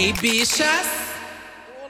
[0.00, 0.86] Hey, bichas!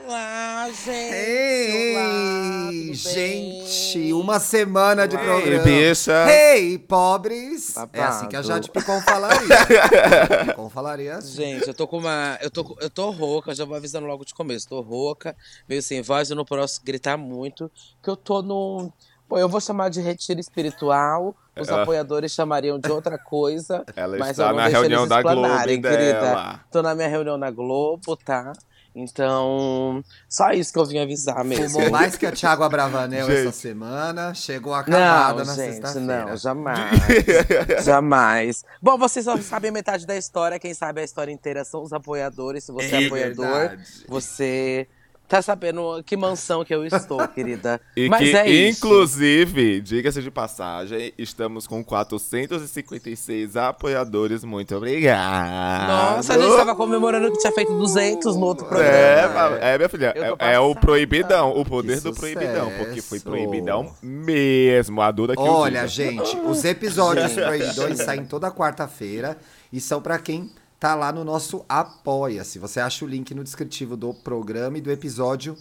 [0.05, 1.15] Olá, gente!
[1.15, 5.63] Ei, Olá, gente, uma semana de Ei, programa.
[5.63, 6.27] bicha.
[6.29, 7.71] Ei, pobres!
[7.73, 7.97] Babado.
[7.97, 9.47] É assim que a Jade Picon falaria.
[10.45, 11.37] Picon falaria assim.
[11.37, 12.37] Gente, eu tô com uma.
[12.43, 14.69] Eu tô, eu tô rouca, já vou avisando logo de começo.
[14.69, 15.37] Tô rouca,
[15.69, 17.71] meio sem voz, eu não posso gritar muito,
[18.03, 18.91] que eu tô num.
[19.31, 21.37] Pô, eu vou chamar de retiro espiritual.
[21.57, 23.85] Os apoiadores chamariam de outra coisa.
[23.95, 26.61] Ela mas está eu não na deixo reunião eles da Globo querida.
[26.69, 28.53] Tô na minha reunião na Globo, tá?
[28.93, 31.71] Então, só isso que eu vim avisar mesmo.
[31.79, 33.47] Fumou mais que a Thiago Abravanel Gente.
[33.47, 34.35] essa semana.
[34.35, 36.25] Chegou acabada Não, na sexta-feira.
[36.27, 37.01] não, jamais.
[37.85, 38.65] jamais.
[38.83, 40.59] Bom, vocês só sabem metade da história.
[40.59, 42.65] Quem sabe a história inteira são os apoiadores.
[42.65, 43.85] Se você é, É apoiador, verdade.
[44.09, 44.89] você
[45.31, 47.81] tá sabendo que mansão que eu estou, querida.
[47.97, 48.85] E Mas que, é isso.
[48.85, 54.43] inclusive, diga-se de passagem, estamos com 456 apoiadores.
[54.43, 56.17] Muito obrigado.
[56.17, 59.59] Nossa, a gente tava comemorando que tinha feito 200 no outro programa.
[59.61, 63.95] É, é, minha filha, é, é o proibidão, o poder do proibidão, porque foi proibidão
[64.03, 67.39] mesmo, a Duda que Olha, gente, os episódios Gente.
[67.47, 69.39] proibidões saem toda quarta-feira
[69.73, 70.51] e são pra quem
[70.81, 72.59] tá lá no nosso Apoia-se.
[72.59, 75.57] Você acha o link no descritivo do programa e do episódio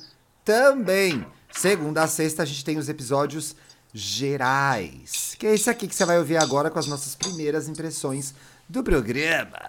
[0.45, 1.27] também.
[1.51, 3.53] Segunda a sexta a gente tem os episódios
[3.93, 8.33] gerais, que é esse aqui que você vai ouvir agora com as nossas primeiras impressões
[8.67, 9.59] do programa.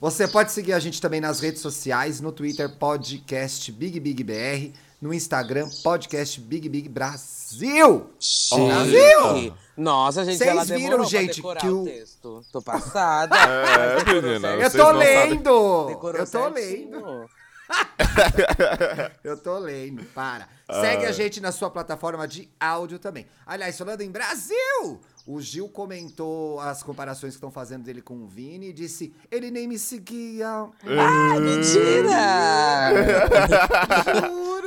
[0.00, 4.72] Você pode seguir a gente também nas redes sociais, no Twitter podcast Big Big BR,
[5.00, 8.10] no Instagram podcast Big Big Brasil.
[8.18, 8.60] Chique.
[8.66, 9.54] Brasil!
[9.76, 12.42] Nossa, gente, Vocês viram, gente, que o o- texto.
[12.52, 13.36] Tô passada.
[13.40, 14.48] É, menina.
[14.56, 15.86] Eu tô lendo!
[15.86, 16.90] Decorou Eu tô certinho.
[17.00, 17.30] lendo.
[19.22, 20.48] Eu tô lendo, para.
[20.68, 23.26] Segue a gente na sua plataforma de áudio também.
[23.46, 28.26] Aliás, falando em Brasil, o Gil comentou as comparações que estão fazendo dele com o
[28.26, 30.48] Vini e disse: ele nem me seguia.
[30.48, 32.90] Ah, mentira!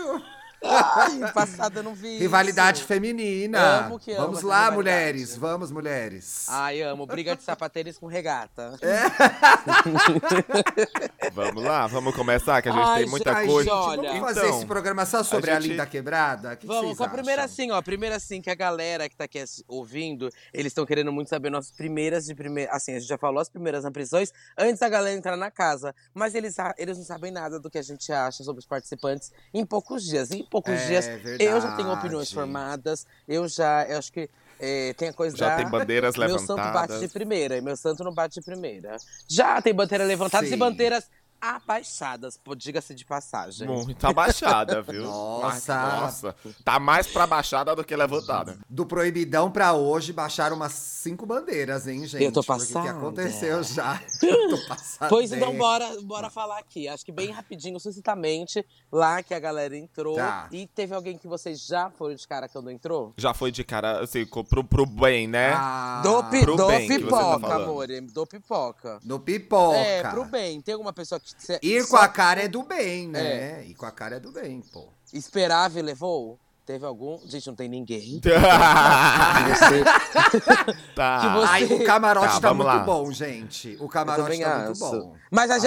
[0.64, 2.88] Ai, passada eu não vi Rivalidade isso.
[2.88, 3.86] feminina.
[3.86, 5.36] Amo que amo vamos lá, mulheres.
[5.36, 6.46] Vamos, mulheres.
[6.50, 7.06] Ai, amo.
[7.06, 8.78] Briga de sapateiros com regata.
[11.34, 13.70] Vamos lá, vamos começar, que a gente Ai, tem muita Ai, coisa.
[13.70, 14.10] gente, olha.
[14.10, 16.56] vamos fazer Então, esse programa só sobre a, a gente- linda quebrada?
[16.56, 17.78] Que Vamos com a primeira assim, ó.
[17.78, 21.50] A primeira assim, que a galera que tá aqui ouvindo, eles estão querendo muito saber
[21.50, 22.72] nossas primeiras de primeira.
[22.72, 25.96] Assim, a gente já falou as primeiras impressões antes da galera entrar na casa.
[26.14, 29.32] Mas eles, a- eles não sabem nada do que a gente acha sobre os participantes
[29.54, 30.30] em poucos dias.
[30.32, 32.00] E poucos É dias eu já tenho verdade.
[32.00, 33.08] opiniões formadas.
[33.28, 33.86] Eu já.
[33.90, 35.56] Eu acho que é, tem a coisa Já da.
[35.58, 37.12] tem bandeiras Meu santo bate de levantadas.
[37.12, 38.96] primeira, e meu santo não bate de primeira.
[39.28, 40.56] Já tem bandeiras levantadas Sim.
[40.56, 41.10] e bandeiras
[41.44, 43.68] abaixadas, diga-se de passagem.
[43.68, 45.04] Muito abaixada, viu?
[45.04, 45.76] Nossa.
[46.00, 48.58] Nossa, tá mais pra baixada do que levantada.
[48.70, 52.24] Do proibidão pra hoje, baixaram umas cinco bandeiras, hein, gente?
[52.24, 54.02] Eu tô Porque O que aconteceu já?
[54.24, 55.10] Eu tô passada.
[55.10, 56.88] Pois então, bora, bora falar aqui.
[56.88, 60.16] Acho que bem rapidinho, sucintamente, lá que a galera entrou.
[60.16, 60.48] Tá.
[60.52, 63.14] E teve alguém que vocês já foram de cara quando entrou?
[63.18, 65.52] Já foi de cara, assim, pro, pro bem, né?
[65.56, 67.64] Ah, do pi- do bem tá pipoca, falando.
[67.64, 67.88] amor.
[68.12, 69.00] Do pipoca.
[69.04, 69.78] No pipoca.
[69.78, 70.62] É, pro bem.
[70.62, 73.64] Tem alguma pessoa que cê- Ir só com a cara é do bem, né?
[73.66, 74.88] Ir com a cara é do bem, pô.
[75.14, 76.40] esperava e levou?
[76.66, 77.20] Teve algum?
[77.28, 78.22] Gente, não tem ninguém.
[78.24, 79.46] tá.
[79.50, 79.84] Você...
[79.84, 82.80] Que você- Ai, o camarote Tá, tá, muito lá.
[82.80, 83.78] bom, gente.
[83.82, 84.80] O camarote tá muito acho.
[84.80, 85.16] bom.
[85.30, 85.60] Mas a, A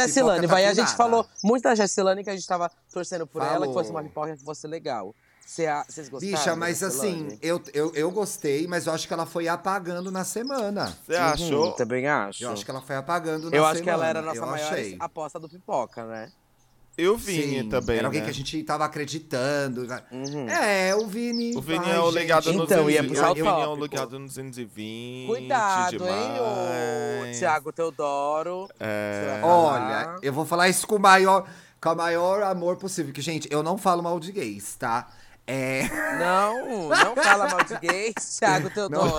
[0.47, 0.97] tá vai, a com gente nada.
[0.97, 3.75] falou muito da Jessilane que a gente tava torcendo por ela, que Falou.
[3.75, 5.15] fosse uma pipoca que fosse legal.
[5.46, 6.36] Vocês gostaram?
[6.36, 10.24] Bicha, mas assim, eu, eu, eu gostei, mas eu acho que ela foi apagando na
[10.24, 10.96] semana.
[11.06, 11.72] Você Uhum, achou?
[11.72, 12.42] também acho.
[12.44, 13.70] Eu acho que ela foi apagando na Eu semana.
[13.70, 14.96] acho que ela era a nossa eu maior achei.
[14.98, 16.32] aposta do pipoca, né?
[16.98, 18.24] Eu Vini Sim, também, Era alguém né?
[18.24, 19.82] que a gente tava acreditando.
[20.10, 20.48] Uhum.
[20.48, 21.54] É, o Vini.
[21.54, 23.08] O Vini Ai, é o gente, legado nos Então, ia 220.
[23.10, 25.26] puxar o O Vini é o legado nos 220.
[25.26, 27.36] Cuidado, hein, demais.
[27.36, 28.68] ô Thiago Teodoro.
[28.80, 29.40] É.
[29.42, 31.46] Vai Olha, eu vou falar isso com o maior,
[31.82, 33.12] com o maior amor possível.
[33.12, 35.06] Que, gente, eu não falo mal de gays, tá?
[35.47, 35.83] É.
[36.19, 39.15] Não, não fala mal de gays, Thiago Teodoro.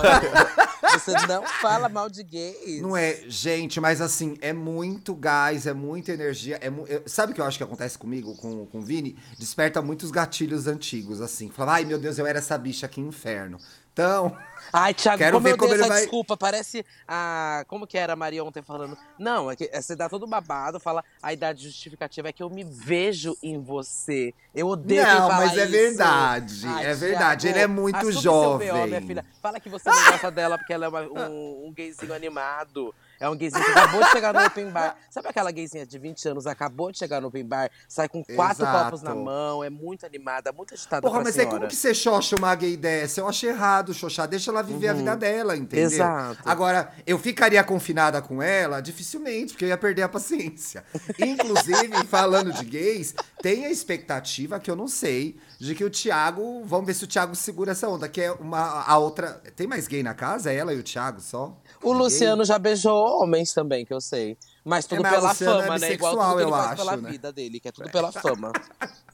[0.92, 2.82] Você não fala mal de gays.
[2.82, 6.58] Não é, gente, mas assim, é muito gás, é muita energia.
[6.60, 9.16] É mu- eu- sabe o que eu acho que acontece comigo, com, com o Vini?
[9.38, 11.50] Desperta muitos gatilhos antigos, assim.
[11.50, 13.58] Fala, ai meu Deus, eu era essa bicha, que inferno.
[13.98, 14.36] Então,
[14.72, 17.64] Ai, Thiago, Quero como ver eu como dei essa vai- desculpa, parece a...
[17.66, 18.96] Como que era a Maria ontem falando?
[19.18, 22.50] Não, é que é, você dá todo babado, fala a idade justificativa é que eu
[22.50, 24.34] me vejo em você.
[24.54, 25.72] Eu odeio Não, mas é isso.
[25.72, 28.70] verdade, Ai, é verdade, Thiago, ele é muito assume seu jovem.
[28.70, 29.24] BO, minha filha.
[29.40, 32.94] Fala que você não gosta dela porque ela é uma- um, um gayzinho animado.
[33.20, 34.96] É um gayzinho que acabou de chegar no open bar.
[35.10, 38.62] Sabe aquela gayzinha de 20 anos, acabou de chegar no open bar, sai com quatro
[38.62, 38.84] Exato.
[38.84, 41.58] copos na mão, é muito animada, muito agitada Porra, mas é senhora.
[41.58, 43.20] como que você xoxa uma gay dessa?
[43.20, 45.88] Eu acho errado xoxar, deixa ela viver a vida dela, entendeu?
[45.88, 45.94] Uhum.
[45.94, 46.42] Exato.
[46.44, 48.80] Agora, eu ficaria confinada com ela?
[48.80, 50.84] Dificilmente, porque eu ia perder a paciência.
[51.18, 56.62] Inclusive, falando de gays, tem a expectativa, que eu não sei, de que o Thiago.
[56.64, 58.82] Vamos ver se o Thiago segura essa onda, que é uma.
[58.82, 59.40] A outra.
[59.56, 60.52] Tem mais gay na casa?
[60.52, 61.56] É ela e o Thiago só?
[61.82, 61.92] O?
[61.92, 64.36] Luciano já beijou homens também, que eu sei.
[64.64, 65.92] Mas tudo É, mas pela Luciano é fama, né?
[65.92, 67.10] Igual bissexual, tudo que ele eu faz acho, pela né?
[67.10, 68.52] vida dele, que é tudo pela fama.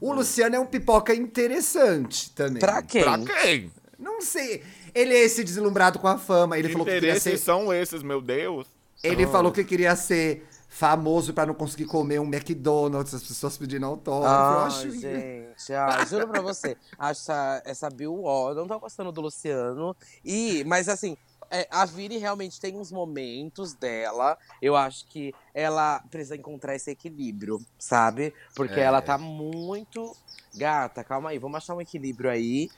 [0.00, 2.60] O Luciano é um pipoca interessante também.
[2.60, 3.02] Pra quem?
[3.02, 3.72] Pra quem?
[3.98, 4.62] Não sei.
[4.94, 6.58] Ele é esse deslumbrado com a fama.
[6.58, 8.66] Ele Que falou que queria interesses ser são esses, meu Deus?
[9.02, 13.86] Ele falou que queria ser famoso pra não conseguir comer um McDonald's, as pessoas pedindo
[13.86, 14.34] autógrafo.
[14.34, 16.76] eu Ai, acho gente, ai, juro pra você.
[16.98, 19.96] Acho essa, essa Bill Wall, não tô gostando do Luciano.
[20.22, 21.16] E, mas assim,
[21.50, 24.36] é, a Vini realmente tem uns momentos dela.
[24.60, 28.34] Eu acho que ela precisa encontrar esse equilíbrio, sabe?
[28.54, 28.84] Porque É.
[28.84, 30.16] ela tá muito.
[30.54, 32.70] Gata, calma aí, vamos achar um equilíbrio aí.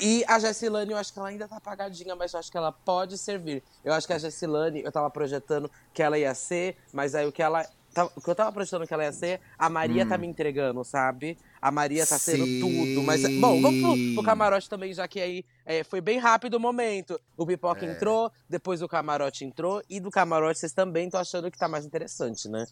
[0.00, 2.72] E a Jessilane, eu acho que ela ainda tá apagadinha, mas eu acho que ela
[2.72, 3.62] pode servir.
[3.84, 7.30] Eu acho que a Jessilane, eu tava projetando que ela ia ser, mas aí o
[7.32, 7.64] que ela.
[7.92, 10.82] Tá- O que eu tava projetando que ela ia ser, a Maria tá me entregando,
[10.84, 11.38] sabe?
[11.60, 12.60] A Maria tá sendo Sim.
[12.60, 13.02] tudo.
[13.06, 16.60] Mas, bom, vamos pro, pro camarote também, já que aí é, foi bem rápido o
[16.60, 17.20] momento.
[17.36, 21.58] O Pipoca entrou, depois o camarote entrou, e do camarote vocês também estão achando que
[21.58, 22.66] tá mais interessante, né?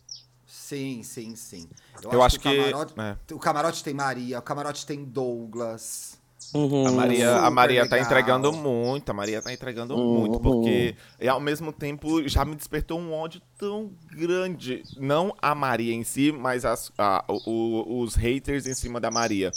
[0.47, 1.69] Sim, sim, sim.
[2.11, 3.35] Eu acho o que- camarote, é.
[3.35, 6.19] o camarote tem Maria, o camarote tem Douglas.
[6.53, 6.87] Uhum.
[6.87, 10.19] A Maria, a Maria tá entregando muito, a Maria tá entregando Uhum.
[10.21, 14.83] muito, porque e ao mesmo tempo já me despertou um ódio tão grande.
[14.99, 19.53] Não a Maria em si, mas as, a- o- os haters em cima da Maria.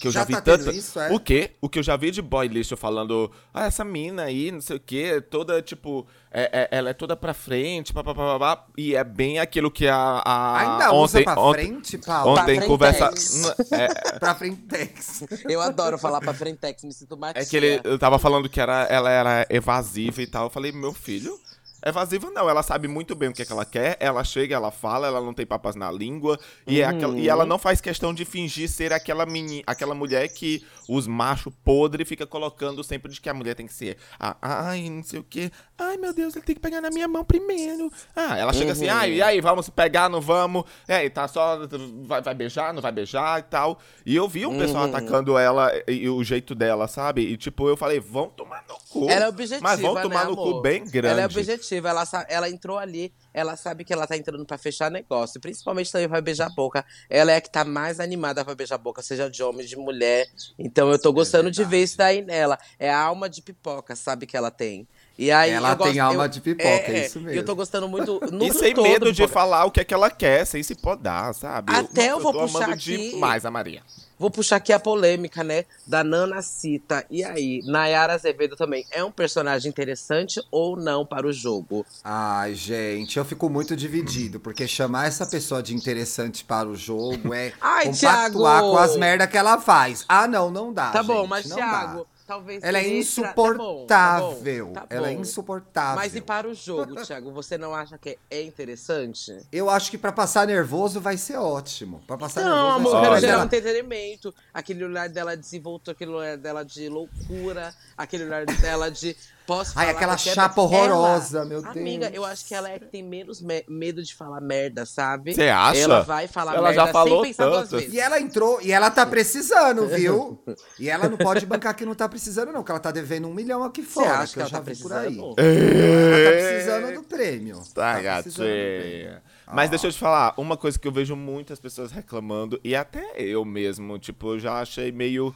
[0.00, 0.76] Que eu já, Já vi tá tendo tanto.
[0.76, 1.12] isso, é?
[1.12, 1.50] O quê?
[1.60, 4.76] O que eu já vi de boy lixo falando, ah, essa mina aí, não sei
[4.76, 9.38] o quê, toda, tipo, é- é- ela é toda pra frente, papapá, e é bem
[9.38, 10.22] aquilo que a.
[10.24, 12.32] a Ainda usa ontem, pra ontem, frente, Paulo?
[12.32, 13.06] Ontem Pra conversa.
[13.10, 13.72] frentex.
[13.72, 15.24] É, Pra frentex.
[15.48, 18.60] Eu adoro falar pra Frentex, me sinto mais É que ele eu tava falando que
[18.60, 20.44] era, ela era evasiva e tal.
[20.44, 21.38] Eu falei, meu filho,
[21.84, 22.48] evasiva não.
[22.48, 23.96] Ela sabe muito bem o que, é que ela quer.
[24.00, 26.38] Ela chega, ela fala, ela não tem papas na língua.
[26.66, 30.28] E, é aquela, e ela não faz questão de fingir ser aquela, meni, aquela mulher
[30.28, 33.96] que os machos podres fica colocando sempre de que a mulher tem que ser.
[34.18, 35.50] Ah, ai, não sei o quê.
[35.80, 37.88] Ai, meu Deus, ele tem que pegar na minha mão primeiro.
[38.14, 40.64] Ah, ela chega assim, ai, e aí, vamos pegar, não vamos?
[40.88, 41.56] É, e tá só.
[42.02, 43.78] Vai, vai beijar, não vai beijar e tal.
[44.04, 47.22] E eu vi o pessoal atacando ela e, e o jeito dela, sabe?
[47.22, 49.08] E tipo, eu falei, vão tomar no cu.
[49.08, 50.54] Ela é objetiva, Mas vão tomar né, no amor?
[50.54, 51.06] cu bem grande.
[51.06, 54.90] Ela é objetiva, ela, ela entrou ali, ela sabe que ela tá entrando pra fechar
[54.90, 56.84] negócio, principalmente também pra beijar a boca.
[57.08, 59.76] Ela é a que tá mais animada pra beijar a boca, seja de homem, de
[59.76, 60.26] mulher.
[60.58, 62.58] Então eu tô gostando de ver isso daí nela.
[62.80, 64.88] É a alma de pipoca, sabe que ela tem.
[65.18, 67.40] E aí, Ela eu gosto- tem alma eu- de pipoca, é isso E mesmo.
[67.40, 68.20] eu tô gostando muito.
[68.32, 69.32] No E sem todo, medo de pipoca.
[69.34, 71.74] falar o que é que ela quer, sem se podar, sabe?
[71.74, 73.82] Até eu vou tô puxar aqui- demais a Maria.
[74.16, 75.64] Vou puxar aqui a polêmica, né?
[75.86, 77.04] Da Nana Cita.
[77.08, 81.84] E aí, Nayara Azevedo também é um personagem interessante ou não para o jogo?
[82.04, 87.32] Ai, gente, eu fico muito dividido, porque chamar essa pessoa de interessante para o jogo
[87.34, 88.70] é Ai, compactuar Thiago!
[88.72, 90.04] com as merda que ela faz.
[90.08, 90.90] Ah, não, não dá.
[90.90, 92.17] Tá bom, gente, mas não Thiago, dá.
[92.28, 92.62] Talvez.
[92.62, 94.72] Ela é ele tra- tá bom, tá bom, insuportável.
[94.74, 95.96] tá Ela é insuportável.
[95.96, 97.32] Mas e para o jogo, Thiago?
[97.32, 99.36] Você não acha que é interessante?
[99.50, 102.00] Eu acho que pra passar nervoso vai ser ótimo.
[102.06, 103.20] Pra passar Não, nervoso amor, vai ser Olha.
[103.32, 104.34] gerar um entretenimento.
[104.52, 109.16] Aquele olhar dela de desenvolto, aquele olhar dela de loucura, aquele olhar dela de.
[109.48, 112.16] Posso Ai, aquela qualquer- chapa horrorosa, meu Amiga, Deus.
[112.16, 115.32] eu acho que ela é que tem menos me- medo de falar merda, sabe?
[115.32, 115.80] Você acha?
[115.80, 117.80] Ela vai falar Ela merda já falou sem pensar duas tanto.
[117.80, 117.94] vezes.
[117.94, 120.38] E ela entrou, e ela tá precisando, viu?
[120.78, 123.32] E ela não pode bancar que não tá precisando, não, porque ela tá devendo um
[123.32, 125.16] milhão aqui Você fora, acha que eu ela já tá vi por aí.
[125.16, 125.34] precisando?
[125.38, 127.62] Ela tá precisando do prêmio.
[127.74, 129.04] Tá, precisando prêmio.
[129.08, 129.22] gatinha.
[129.50, 133.12] Mas deixa eu te falar, uma coisa que eu vejo muitas pessoas reclamando, e até
[133.16, 135.34] eu mesmo, tipo, eu já achei meio.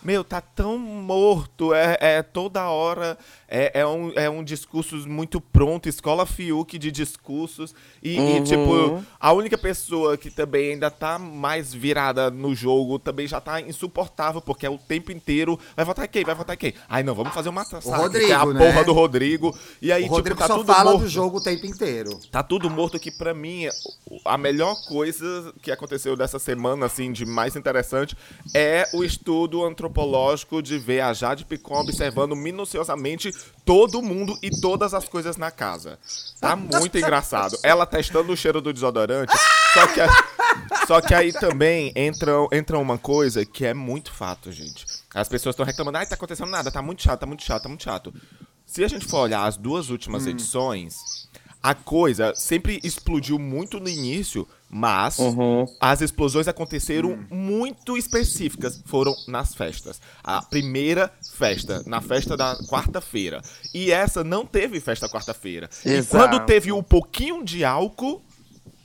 [0.00, 5.40] Meu, tá tão morto, é, é toda hora, é, é, um, é um discurso muito
[5.40, 11.18] pronto, escola Fiuk de discursos, e, e, tipo, a única pessoa que também ainda tá
[11.18, 16.06] mais virada no jogo também já tá insuportável, porque é o tempo inteiro, vai votar
[16.06, 16.74] quem, vai votar quem?
[16.88, 18.66] Ai não, vamos fazer uma Rodrigo, que é a né?
[18.66, 21.04] porra do Rodrigo, e aí, O Rodrigo tipo, tá só tudo fala morto.
[21.04, 22.18] do jogo o tempo inteiro.
[22.30, 23.66] Tá tudo morto que pra mim
[24.24, 28.16] a melhor coisa que aconteceu dessa semana assim de mais interessante
[28.54, 33.32] é o estudo antropológico de ver a Jade Picon observando minuciosamente
[33.64, 35.98] todo mundo e todas as coisas na casa.
[36.40, 37.58] Tá muito engraçado.
[37.62, 39.32] Ela testando o cheiro do desodorante,
[39.74, 40.24] só que a-
[40.86, 44.86] só que aí também entra, entra uma coisa que é muito fato, gente.
[45.14, 47.68] As pessoas estão reclamando, ai, tá acontecendo nada, tá muito chato, tá muito chato, tá
[47.68, 48.14] muito chato.
[48.66, 50.30] se a gente for olhar as duas últimas Hum.
[50.30, 50.94] edições,
[51.62, 55.64] a coisa sempre explodiu muito no início, mas Uhum.
[55.80, 57.26] as explosões aconteceram Hum.
[57.30, 58.80] muito específicas.
[58.86, 60.00] Foram nas festas.
[60.22, 63.42] A primeira festa, na festa da quarta-feira.
[63.74, 65.68] E essa não teve festa quarta-feira.
[65.84, 68.22] E quando teve um pouquinho de álcool,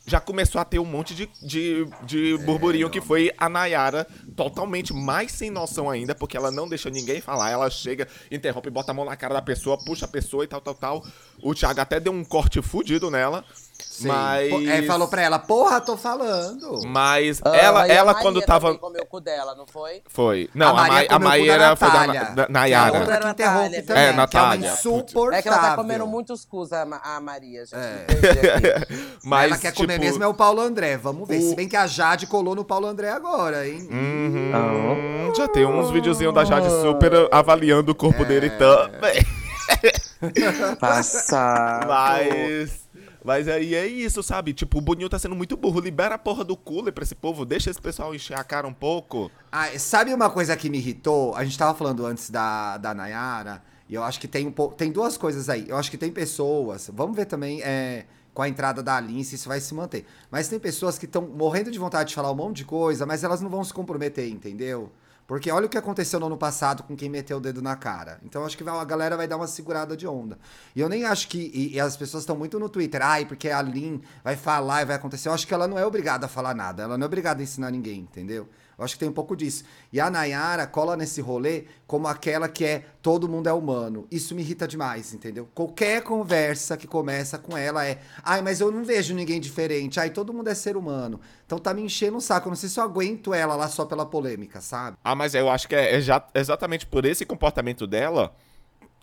[0.05, 4.93] já começou a ter um monte de, de, de burburinho que foi a Nayara totalmente
[4.93, 7.49] mais sem noção ainda, porque ela não deixa ninguém falar.
[7.51, 10.59] Ela chega, interrompe, bota a mão na cara da pessoa, puxa a pessoa e tal,
[10.59, 11.05] tal, tal.
[11.41, 13.43] O Thiago até deu um corte fudido nela.
[13.81, 14.07] Sim.
[14.07, 14.51] Mas.
[14.67, 16.79] É, falou pra ela, porra, tô falando.
[16.87, 18.67] Mas Ah, ela, e a ela Maria quando tava.
[18.67, 20.01] também comeu o cu dela, não foi?
[20.07, 20.49] Foi.
[20.55, 22.99] Não, a, Maria Ma- a Maíra foi da, Natália, é a Nayara.
[22.99, 23.29] outra que Natália,
[23.69, 24.71] interrompe é também, que é Natália.
[24.71, 25.33] insuportável.
[25.33, 27.75] É que ela tá comendo muitos cus, a, Ma- a Maria, gente.
[27.75, 28.87] É.
[29.23, 30.97] Mas, ela quer comer tipo, mesmo é o Paulo André.
[30.97, 31.37] Vamos ver.
[31.39, 33.87] o- Se bem que a Jade colou no Paulo André agora, hein?
[33.91, 38.49] Hum, já tem uns videozinhos da Jade super avaliando o corpo dele É.
[38.49, 39.42] também.
[40.79, 41.87] Passado.
[41.87, 42.83] Mas.
[43.23, 44.53] Mas aí é isso, sabe?
[44.53, 45.79] Tipo, o Boninho tá sendo muito burro.
[45.79, 47.45] Libera a porra do cooler pra esse povo.
[47.45, 49.31] Deixa esse pessoal encher a cara um pouco.
[49.51, 51.33] Ah, sabe uma coisa que me irritou?
[51.35, 54.75] A gente tava falando antes da, da Nayara, e eu acho que tem um pouco.
[54.75, 55.65] Tem duas coisas aí.
[55.69, 56.89] Eu acho que tem pessoas.
[56.93, 60.05] Vamos ver também é, com a entrada da Aline se isso vai se manter.
[60.29, 63.23] Mas tem pessoas que estão morrendo de vontade de falar um monte de coisa, mas
[63.23, 64.91] elas não vão se comprometer, entendeu?
[65.25, 68.19] Porque olha o que aconteceu no ano passado com quem meteu o dedo na cara.
[68.23, 70.37] Então acho que a galera vai dar uma segurada de onda.
[70.75, 71.51] E eu nem acho que.
[71.53, 73.01] E, e as pessoas estão muito no Twitter.
[73.01, 75.29] Ai, porque a Lin vai falar e vai acontecer.
[75.29, 76.83] Eu acho que ela não é obrigada a falar nada.
[76.83, 78.49] Ela não é obrigada a ensinar ninguém, entendeu?
[78.77, 79.63] Eu acho que tem um pouco disso.
[79.91, 84.07] E a Nayara cola nesse rolê como aquela que é todo mundo é humano.
[84.09, 85.47] Isso me irrita demais, entendeu?
[85.53, 89.99] Qualquer conversa que começa com ela é ai, mas eu não vejo ninguém diferente.
[89.99, 91.19] Ai, todo mundo é ser humano.
[91.45, 92.47] Então tá me enchendo o saco.
[92.47, 94.97] Eu não sei se eu aguento ela lá só pela polêmica, sabe?
[95.03, 98.33] Ah, mas eu acho que é exa- exatamente por esse comportamento dela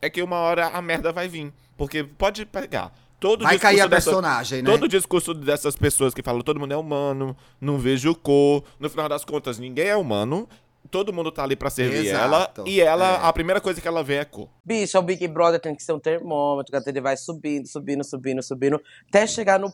[0.03, 1.53] é que uma hora a merda vai vir.
[1.77, 2.93] Porque pode pegar.
[3.21, 4.71] Todo Vai cair a dessa- personagem, né?
[4.71, 8.65] Todo discurso dessas pessoas que falam todo mundo é humano, não vejo cor.
[8.79, 10.49] No final das contas, ninguém é humano.
[10.91, 12.69] Todo mundo tá ali pra servir Exato, ela.
[12.69, 13.19] E ela, é.
[13.29, 14.49] a primeira coisa que ela vê é cor.
[14.65, 18.43] Bicho, o Big Brother tem que ser um termômetro, que ele vai subindo, subindo, subindo,
[18.43, 19.71] subindo, até chegar no,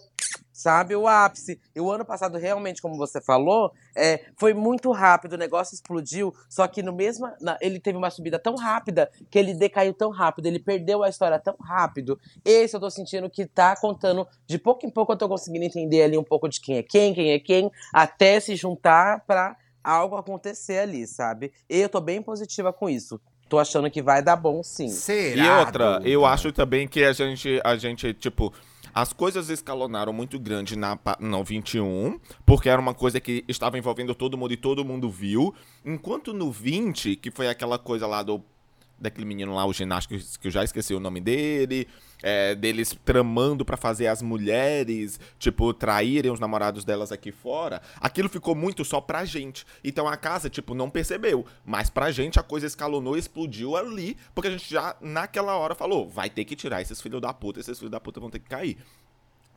[0.57, 1.61] sabe, o ápice.
[1.75, 6.33] E o ano passado, realmente, como você falou, é, foi muito rápido, o negócio explodiu,
[6.49, 7.27] só que no mesmo.
[7.41, 11.09] na- ele teve uma subida tão rápida que ele decaiu tão rápido, ele perdeu a
[11.11, 12.19] história tão rápido.
[12.45, 16.03] Esse eu tô sentindo que tá contando, de pouco em pouco eu tô conseguindo entender
[16.03, 20.17] ali um pouco de quem é quem, quem é quem, até se juntar pra algo
[20.17, 21.53] acontecer ali, sabe?
[21.69, 23.21] E eu tô bem positiva com isso.
[23.49, 24.89] Tô achando que vai dar bom sim.
[24.89, 25.45] Será?
[25.45, 28.53] E outra, eu acho também que a gente, a gente, tipo,
[28.97, 34.15] as coisas escalonaram muito grande na, no 21, porque era uma coisa que estava envolvendo
[34.15, 35.55] todo mundo e todo mundo viu.
[35.85, 38.43] Enquanto no 20, que foi aquela coisa lá do.
[38.99, 41.87] Daquele menino lá, o ginástico, que eu já esqueci o nome dele.
[42.23, 47.81] é, deles tramando pra fazer as mulheres, tipo, traírem os namorados delas aqui fora.
[48.01, 49.67] Aquilo ficou muito só pra gente.
[49.85, 51.45] Então a casa, tipo, não percebeu.
[51.65, 54.17] Mas pra gente a coisa escalonou explodiu ali.
[54.35, 57.61] Porque a gente já, naquela hora, falou: vai ter que tirar esses filhos da puta,
[57.61, 58.79] esses filhos da puta vão ter que cair.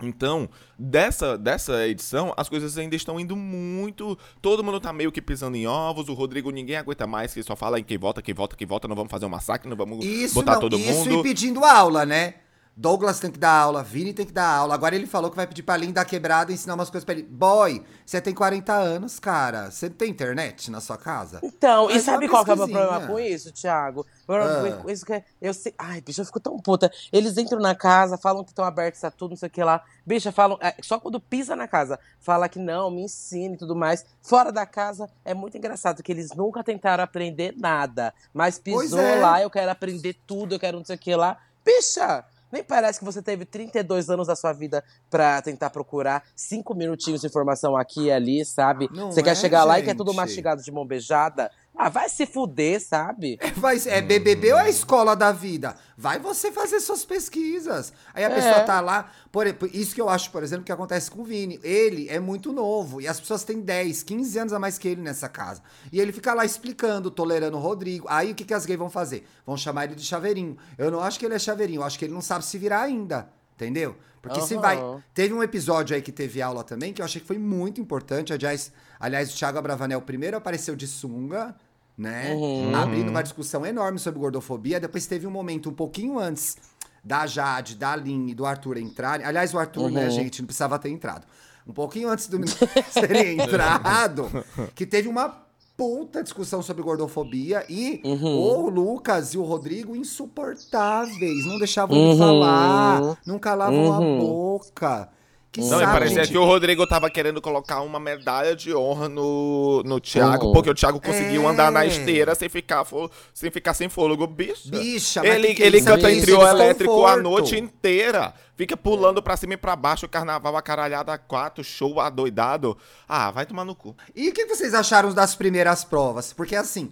[0.01, 4.17] Então, dessa, dessa edição, as coisas ainda estão indo muito.
[4.41, 6.07] Todo mundo tá meio que pisando em ovos.
[6.07, 8.87] O Rodrigo ninguém aguenta mais, que só fala em quem volta, quem volta, quem volta.
[8.87, 11.19] Não vamos fazer um massacre, não vamos Isso botar não, todo isso mundo.
[11.19, 12.35] e pedindo aula, né?
[12.81, 14.73] Douglas tem que dar aula, Vini tem que dar aula.
[14.73, 17.13] Agora ele falou que vai pedir pra Lin dar quebrada e ensinar umas coisas pra
[17.13, 17.23] ele.
[17.23, 19.69] Boy, você tem 40 anos, cara.
[19.69, 21.41] Você tem internet na sua casa?
[21.43, 24.05] Então, e Faz sabe qual que é o meu problema com isso, Thiago?
[24.23, 24.81] O problema Ah.
[24.81, 25.73] com isso que é- eu sei.
[25.77, 26.89] Ai, bicho, eu fico tão puta.
[27.11, 29.83] Eles entram na casa, falam que estão abertos a tudo, não sei o que lá.
[30.05, 30.57] Bicha, falam.
[30.61, 34.05] é, só quando pisa na casa, fala que não, me ensina e tudo mais.
[34.21, 38.13] Fora da casa, é muito engraçado que eles nunca tentaram aprender nada.
[38.33, 39.19] Mas pisou é.
[39.19, 41.37] lá, eu quero aprender tudo, eu quero não sei o que lá.
[41.65, 42.23] Bicha!
[42.51, 47.21] Nem parece que você teve 32 anos da sua vida pra tentar procurar cinco minutinhos
[47.21, 48.89] de informação aqui e ali, sabe?
[48.91, 49.97] Não você é, quer chegar lá e quer gente.
[49.97, 51.51] tudo mastigado de mão beijada?
[51.81, 53.39] Ah, vai se fuder, sabe?
[53.55, 55.77] Vai, é BBB ou é a escola da vida?
[55.97, 57.93] Vai você fazer suas pesquisas.
[58.13, 58.35] Aí a É.
[58.35, 59.09] pessoa tá lá.
[59.31, 61.57] Por, isso que eu acho, por exemplo, que acontece com o Vini.
[61.63, 65.01] Ele é muito novo e as pessoas têm 10, 15 anos a mais que ele
[65.01, 65.61] nessa casa.
[65.89, 68.05] E ele fica lá explicando, tolerando o Rodrigo.
[68.09, 69.25] Aí o que, que as gays vão fazer?
[69.45, 70.57] Vão chamar ele de chaveirinho.
[70.77, 72.81] Eu não acho que ele é chaveirinho, eu acho que ele não sabe se virar
[72.81, 73.29] ainda.
[73.55, 73.95] Entendeu?
[74.21, 74.61] Porque se Aham.
[74.61, 75.03] vai.
[75.13, 78.33] Teve um episódio aí que teve aula também, que eu achei que foi muito importante.
[78.33, 78.69] Aliás,
[78.99, 81.55] aliás o Thiago Abravanel primeiro apareceu de sunga,
[81.99, 82.33] né?
[82.33, 82.73] Uhum.
[82.75, 84.79] Abrindo uma discussão enorme sobre gordofobia.
[84.79, 86.55] Depois teve um momento um pouquinho antes
[87.03, 89.25] da Jade, da Aline e do Arthur entrarem.
[89.25, 90.09] Aliás, o Arthur, né, Uhum.
[90.11, 91.25] gente, não precisava ter entrado.
[91.67, 92.57] Um pouquinho antes do menino
[92.93, 94.29] terem entrado,
[94.73, 98.37] que teve uma puta discussão sobre gordofobia e Uhum.
[98.37, 101.45] o Lucas e o Rodrigo insuportáveis.
[101.45, 102.17] Não deixavam Uhum.
[102.17, 104.19] falar, não calavam a Uhum.
[104.19, 105.09] boca.
[105.51, 106.31] Que Não, e saco, parecia gente.
[106.31, 110.53] que o Rodrigo tava querendo colocar uma medalha de honra no, no Thiago, Uhum.
[110.53, 111.45] porque o Thiago conseguiu É.
[111.47, 114.27] andar na esteira sem ficar, fo- sem ficar sem fôlego.
[114.27, 114.69] Bicha.
[114.69, 115.87] Bicha, ele que é ele isso?
[115.87, 118.31] canta em trio elétrico a noite inteira.
[118.55, 122.77] Fica pulando pra cima e pra baixo, o carnaval, a caralhada quatro, show adoidado.
[123.07, 123.95] Ah, vai tomar no cu.
[124.15, 126.31] E o que vocês acharam das primeiras provas?
[126.31, 126.91] Porque assim,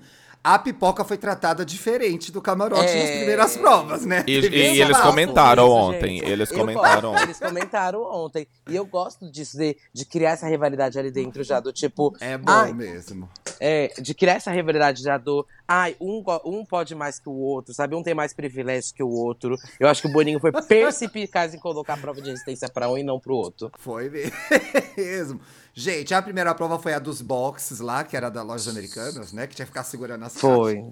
[0.54, 3.01] a pipoca foi tratada diferente do camarote É.
[3.01, 4.24] nas primeiras provas, né?
[4.25, 6.20] E, e eles comentaram Isso, ontem.
[6.20, 6.32] gente.
[6.32, 7.24] Eles Eu comentaram gosto, ontem.
[7.24, 8.48] Eles comentaram ontem.
[8.70, 12.16] E eu gosto disso, de, de criar essa rivalidade ali dentro já, do tipo.
[12.22, 13.30] É bom mesmo.
[13.60, 15.46] É, de criar essa rivalidade já do.
[15.68, 17.96] Ai, um, um pode mais que o outro, sabe?
[17.96, 19.56] Um tem mais privilégio que o outro.
[19.80, 22.98] Eu acho que o Boninho foi perspicaz em colocar a prova de resistência pra um
[22.98, 23.72] e não pro outro.
[23.78, 24.10] Foi
[24.98, 25.40] mesmo.
[25.74, 29.46] Gente, a primeira prova foi a dos boxes lá, que era da Lojas Americanas, né?
[29.46, 30.84] Que tinha que ficar segurando as Foi.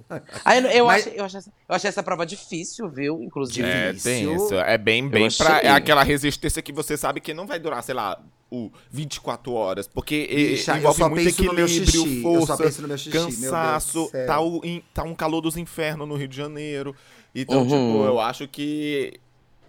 [0.44, 3.24] Aí eu, eu, Mas- achei, eu, achei, essa- eu achei essa prova difícil, viu?
[3.24, 3.68] Inclusive.
[3.68, 4.12] É, difícil.
[4.30, 4.54] tem isso.
[4.56, 5.60] É bem, bem pra.
[5.62, 8.22] É aquela resistência que você sabe que não vai durar, sei lá,
[8.56, 9.88] o 24 horas.
[9.88, 12.98] Porque Bicha, eu envolve só muito penso no meu equilíbrio, eu força, penso no meu
[12.98, 14.10] xixi, meu Deus do cansaço.
[14.26, 16.96] Tá, o, in- tá um calor dos infernos no Rio de Janeiro.
[17.34, 17.66] Então, Uhum.
[17.66, 19.20] tipo, eu acho que.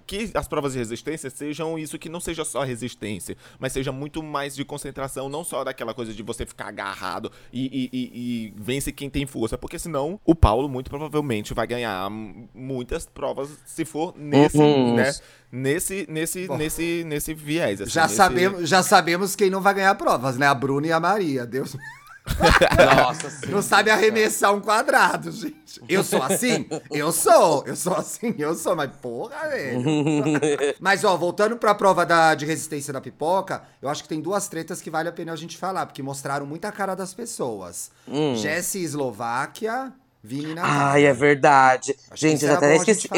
[0.06, 4.22] Que as provas de resistência sejam isso, que não seja só resistência, mas seja muito
[4.22, 8.10] mais de concentração, não só daquela coisa de você ficar agarrado e, e- e-
[8.46, 12.08] e vence quem tem força, porque senão o Paulo muito provavelmente vai ganhar
[12.54, 14.94] muitas provas se for nesse, Uhum.
[14.94, 15.12] né,
[15.50, 16.56] nesse, nesse, Bom.
[16.56, 17.80] nesse, nesse viés.
[17.80, 20.46] assim, Já, nesse- sabemos, já sabemos quem não vai ganhar provas, né?
[20.46, 21.44] A Bruna e a Maria.
[21.44, 21.76] Deus
[22.96, 25.80] Nossa não sabe arremessar um quadrado, gente.
[25.88, 26.66] Eu sou assim?
[26.90, 27.64] Eu sou.
[27.66, 28.74] Eu sou assim, eu sou.
[28.74, 29.82] Mas porra, velho.
[30.80, 34.48] Mas, ó, voltando pra prova da, de resistência da pipoca, eu acho que tem duas
[34.48, 37.90] tretas que vale a pena a gente falar, porque mostraram muita cara das pessoas.
[38.08, 38.34] Hum.
[38.34, 39.92] Jessie Eslováquia,
[40.22, 40.82] Vini Natália.
[40.92, 41.94] Ai, é verdade.
[42.10, 43.08] Acho gente, eu já era até esqueci.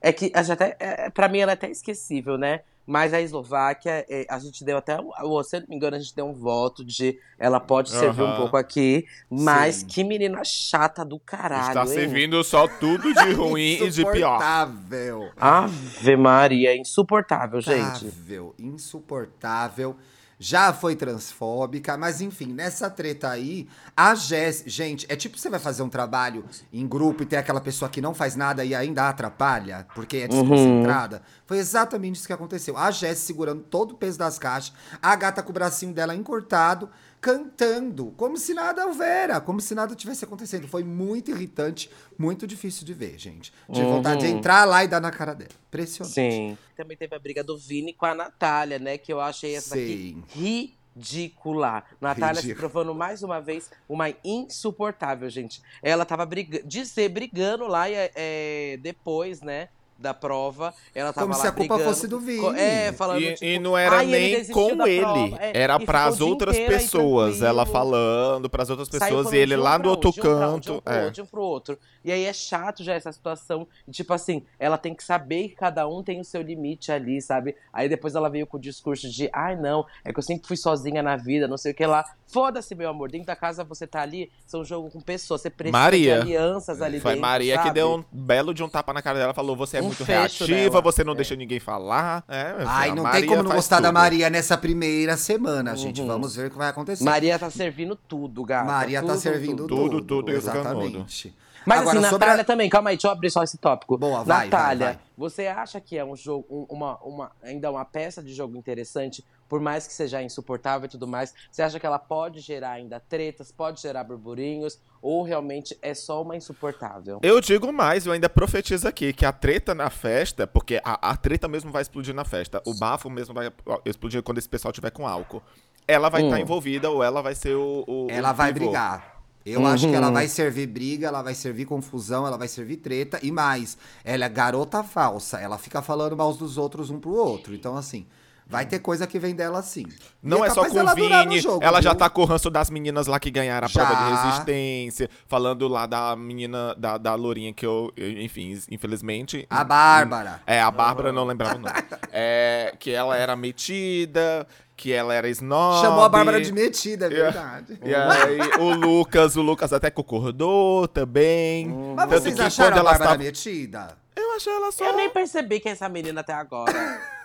[0.00, 2.60] É que já até, é, pra mim ela é até esquecível, né?
[2.86, 4.98] Mas a Eslováquia, é, a gente deu até.
[5.00, 8.22] um- Se eu não me engano, a gente deu um voto de ela pode servir
[8.22, 8.36] um Aham.
[8.36, 9.06] pouco aqui.
[9.30, 9.86] Mas Sim.
[9.86, 11.68] que menina chata do caralho.
[11.68, 11.86] Está hein?
[11.88, 14.36] servindo só tudo de ruim e de pior.
[14.36, 15.30] Insuportável.
[15.36, 18.04] Ave Maria, insuportável, gente.
[18.06, 19.96] Insuportável, insuportável.
[20.36, 24.64] Já foi transfóbica, mas enfim, nessa treta aí, a Jess.
[24.66, 28.00] Gente, é tipo você vai fazer um trabalho em grupo e tem aquela pessoa que
[28.00, 31.22] não faz nada e ainda atrapalha, porque é desconcentrada.
[31.46, 32.76] Foi exatamente isso que aconteceu.
[32.76, 36.88] A Jess segurando todo o peso das caixas, a gata com o bracinho dela encurtado,
[37.20, 40.68] cantando, como se nada houvera, como se nada tivesse acontecendo.
[40.68, 43.52] Foi muito irritante, muito difícil de ver, gente.
[43.68, 45.50] De vontade de entrar lá e dar na cara dela.
[45.68, 46.14] Impressionante.
[46.14, 46.58] Sim.
[46.76, 48.98] Também teve a briga do Vini com a Natália, né?
[48.98, 50.22] Que eu achei essa Sim.
[50.26, 51.82] daqui ridícula.
[52.00, 52.70] Natália se Ridícula.
[52.70, 55.62] provando mais uma vez uma insuportável, gente.
[55.82, 59.68] Ela tava brigando, de ser brigando lá e, é, depois, né?
[59.96, 62.40] Da prova, ela tava Como lá se a culpa brigando, fosse do Vini.
[62.40, 65.36] co- É, falando E, tipo, e não era "Ai, ele nem desistiu com ele, prova".
[65.40, 67.40] É, era o dia outras pessoas.
[67.42, 70.60] Ela falando pras outras Saiu pessoas e ele lá no outro canto.
[70.60, 70.96] De um pro é.
[70.98, 71.78] outro, de um pro outro.
[72.04, 73.66] E aí é chato já essa situação.
[73.90, 77.56] Tipo assim, ela tem que saber que cada um tem o seu limite ali, sabe?
[77.72, 80.56] Aí depois ela veio com o discurso de, ai não, é que eu sempre fui
[80.56, 82.04] sozinha na vida, não sei o que lá.
[82.26, 83.10] Foda-se, meu amor.
[83.10, 85.40] Dentro da casa você tá ali, são um jogo com pessoas.
[85.40, 86.16] Você precisa Maria.
[86.16, 87.22] de alianças ali Foi dentro.
[87.22, 87.74] Maria que sabe?
[87.74, 89.32] deu um belo de um tapa na cara dela.
[89.32, 91.16] Falou: você é Um muito reativa, dela, você não é.
[91.16, 92.24] deixa ninguém falar.
[92.28, 93.94] É, Ai, não Maria tem como não gostar da tudo.
[93.94, 96.00] Maria nessa primeira semana, gente.
[96.00, 96.06] Uhum.
[96.08, 97.04] Vamos ver o que vai acontecer.
[97.04, 98.64] Maria tá servindo tudo, gata.
[98.64, 99.76] Maria tá Tudo, servindo tudo.
[99.76, 99.90] tudo.
[100.00, 101.34] Tudo, tudo Exatamente.
[101.66, 103.96] Mas Agora, assim, sobre a- Natália também, calma aí, deixa eu abrir só esse tópico.
[103.96, 105.02] Boa, vai, Natália, vai, vai.
[105.16, 109.24] você acha que é um jogo, um- uma, uma, ainda uma peça de jogo interessante,
[109.48, 111.32] por mais que seja insuportável e tudo mais?
[111.50, 116.22] Você acha que ela pode gerar ainda tretas, pode gerar burburinhos, ou realmente é só
[116.22, 117.20] uma insuportável?
[117.22, 121.16] Eu digo mais, eu ainda profetizo aqui que a treta na festa, porque a, a
[121.16, 123.50] treta mesmo vai explodir na festa, o bafo mesmo vai
[123.84, 125.42] explodir quando esse pessoal tiver com álcool.
[125.86, 126.26] Ela vai Hum.
[126.28, 127.84] estar envolvida ou ela vai ser o.
[127.86, 129.13] o- Ela o vai brigar.
[129.44, 130.12] Eu acho que ela Uhum.
[130.14, 133.76] vai servir briga, ela vai servir confusão, ela vai servir treta e mais.
[134.02, 137.54] Ela é garota falsa, ela fica falando mal dos outros um pro outro.
[137.54, 138.06] Então, assim,
[138.46, 139.84] vai ter coisa que vem dela sim.
[140.22, 141.98] Não E é só com o Vini, jogo, ela já viu?
[141.98, 143.84] tá com o ranço das meninas lá que ganharam a Já.
[143.84, 149.46] prova de resistência, falando lá da menina, da, da lourinha que eu, eu- enfim, infelizmente...
[149.50, 150.40] A Bárbara.
[150.46, 151.74] É, a Bárbara, não lembrava o nome.
[152.16, 155.80] É, que ela era metida, que ela era snob.
[155.80, 157.78] Chamou a Bárbara de metida, é verdade.
[157.84, 161.68] E aí, o Lucas, o Lucas até concordou também.
[161.68, 163.22] Mas Tanto vocês que acharam quando a ela Bárbara estava...
[163.24, 163.98] metida?
[164.16, 164.84] Eu achei ela só...
[164.84, 166.72] Eu nem percebi que é essa menina até agora.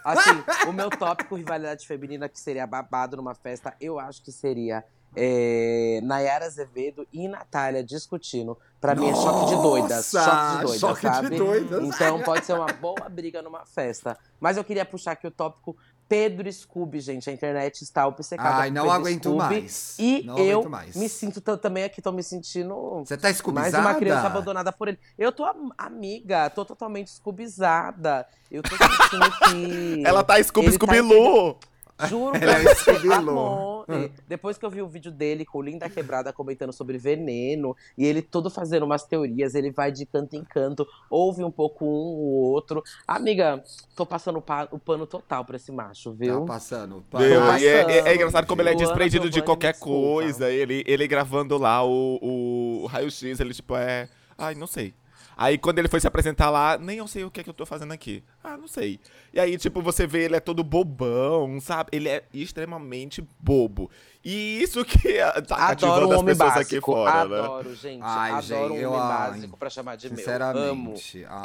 [0.03, 4.83] Assim, o meu tópico rivalidade feminina que seria babado numa festa, eu acho que seria
[5.15, 8.57] é, Nayara Azevedo e Natália discutindo.
[8.79, 10.13] Pra mim é choque de doidas.
[10.13, 11.37] Nossa, Choque de doidas, choque de sabe?
[11.37, 11.83] doidas.
[11.83, 14.17] Então pode ser uma boa briga numa festa.
[14.39, 15.75] Mas eu queria puxar aqui o tópico
[16.09, 17.29] Pedro Scooby, gente.
[17.29, 19.37] A internet está obcecada Ai, não Pedro aguento Scooby.
[19.37, 19.95] mais.
[19.99, 20.95] E Não eu aguento mais.
[20.95, 24.97] me sinto também aqui, tô me sentindo Você tá mais uma criança abandonada por ele.
[25.17, 28.25] Eu tô am- amiga, tô totalmente escubizada.
[28.51, 30.01] Eu tô sentindo que.
[30.07, 31.57] Ela tá Scooby tá Scooby Loo.
[32.07, 33.83] Juro Ela é Loo.
[33.83, 33.85] amor.
[33.89, 37.75] E Depois que eu vi o vídeo dele com o Linda Quebrada comentando sobre veneno,
[37.97, 41.83] e ele todo fazendo umas teorias, ele vai de canto em canto, ouve um pouco
[41.85, 42.83] um ou outro.
[43.07, 43.63] Amiga,
[43.95, 46.45] tô passando o, pa- o pano total pra esse macho, Tá viu?
[46.45, 47.03] passando.
[47.13, 47.21] Meu,
[47.57, 47.89] e é, passando.
[47.91, 50.49] é- é engraçado como ele é desprendido de qualquer coisa.
[50.49, 52.19] Ele, ele gravando lá o,
[52.83, 54.07] o raio-x, ele tipo é.
[54.37, 54.93] Ai, não sei.
[55.41, 57.53] Aí quando ele foi se apresentar lá, nem eu sei o que é que eu
[57.53, 58.21] tô fazendo aqui.
[58.43, 58.99] Ah, não sei.
[59.33, 61.91] E aí, tipo, você vê ele é todo bobão, sabe?
[61.93, 63.89] Ele é extremamente bobo.
[64.23, 66.75] E isso que tá Adoro cativando um as homem pessoas básico.
[66.75, 67.39] aqui fora, né?
[67.39, 68.01] adoro, gente.
[68.03, 70.17] Ai, adoro gente, um eu- homem ai, básico pra chamar de meu.
[70.17, 70.97] Amo.
[70.97, 71.25] Sinceramente.
[71.29, 71.41] ah.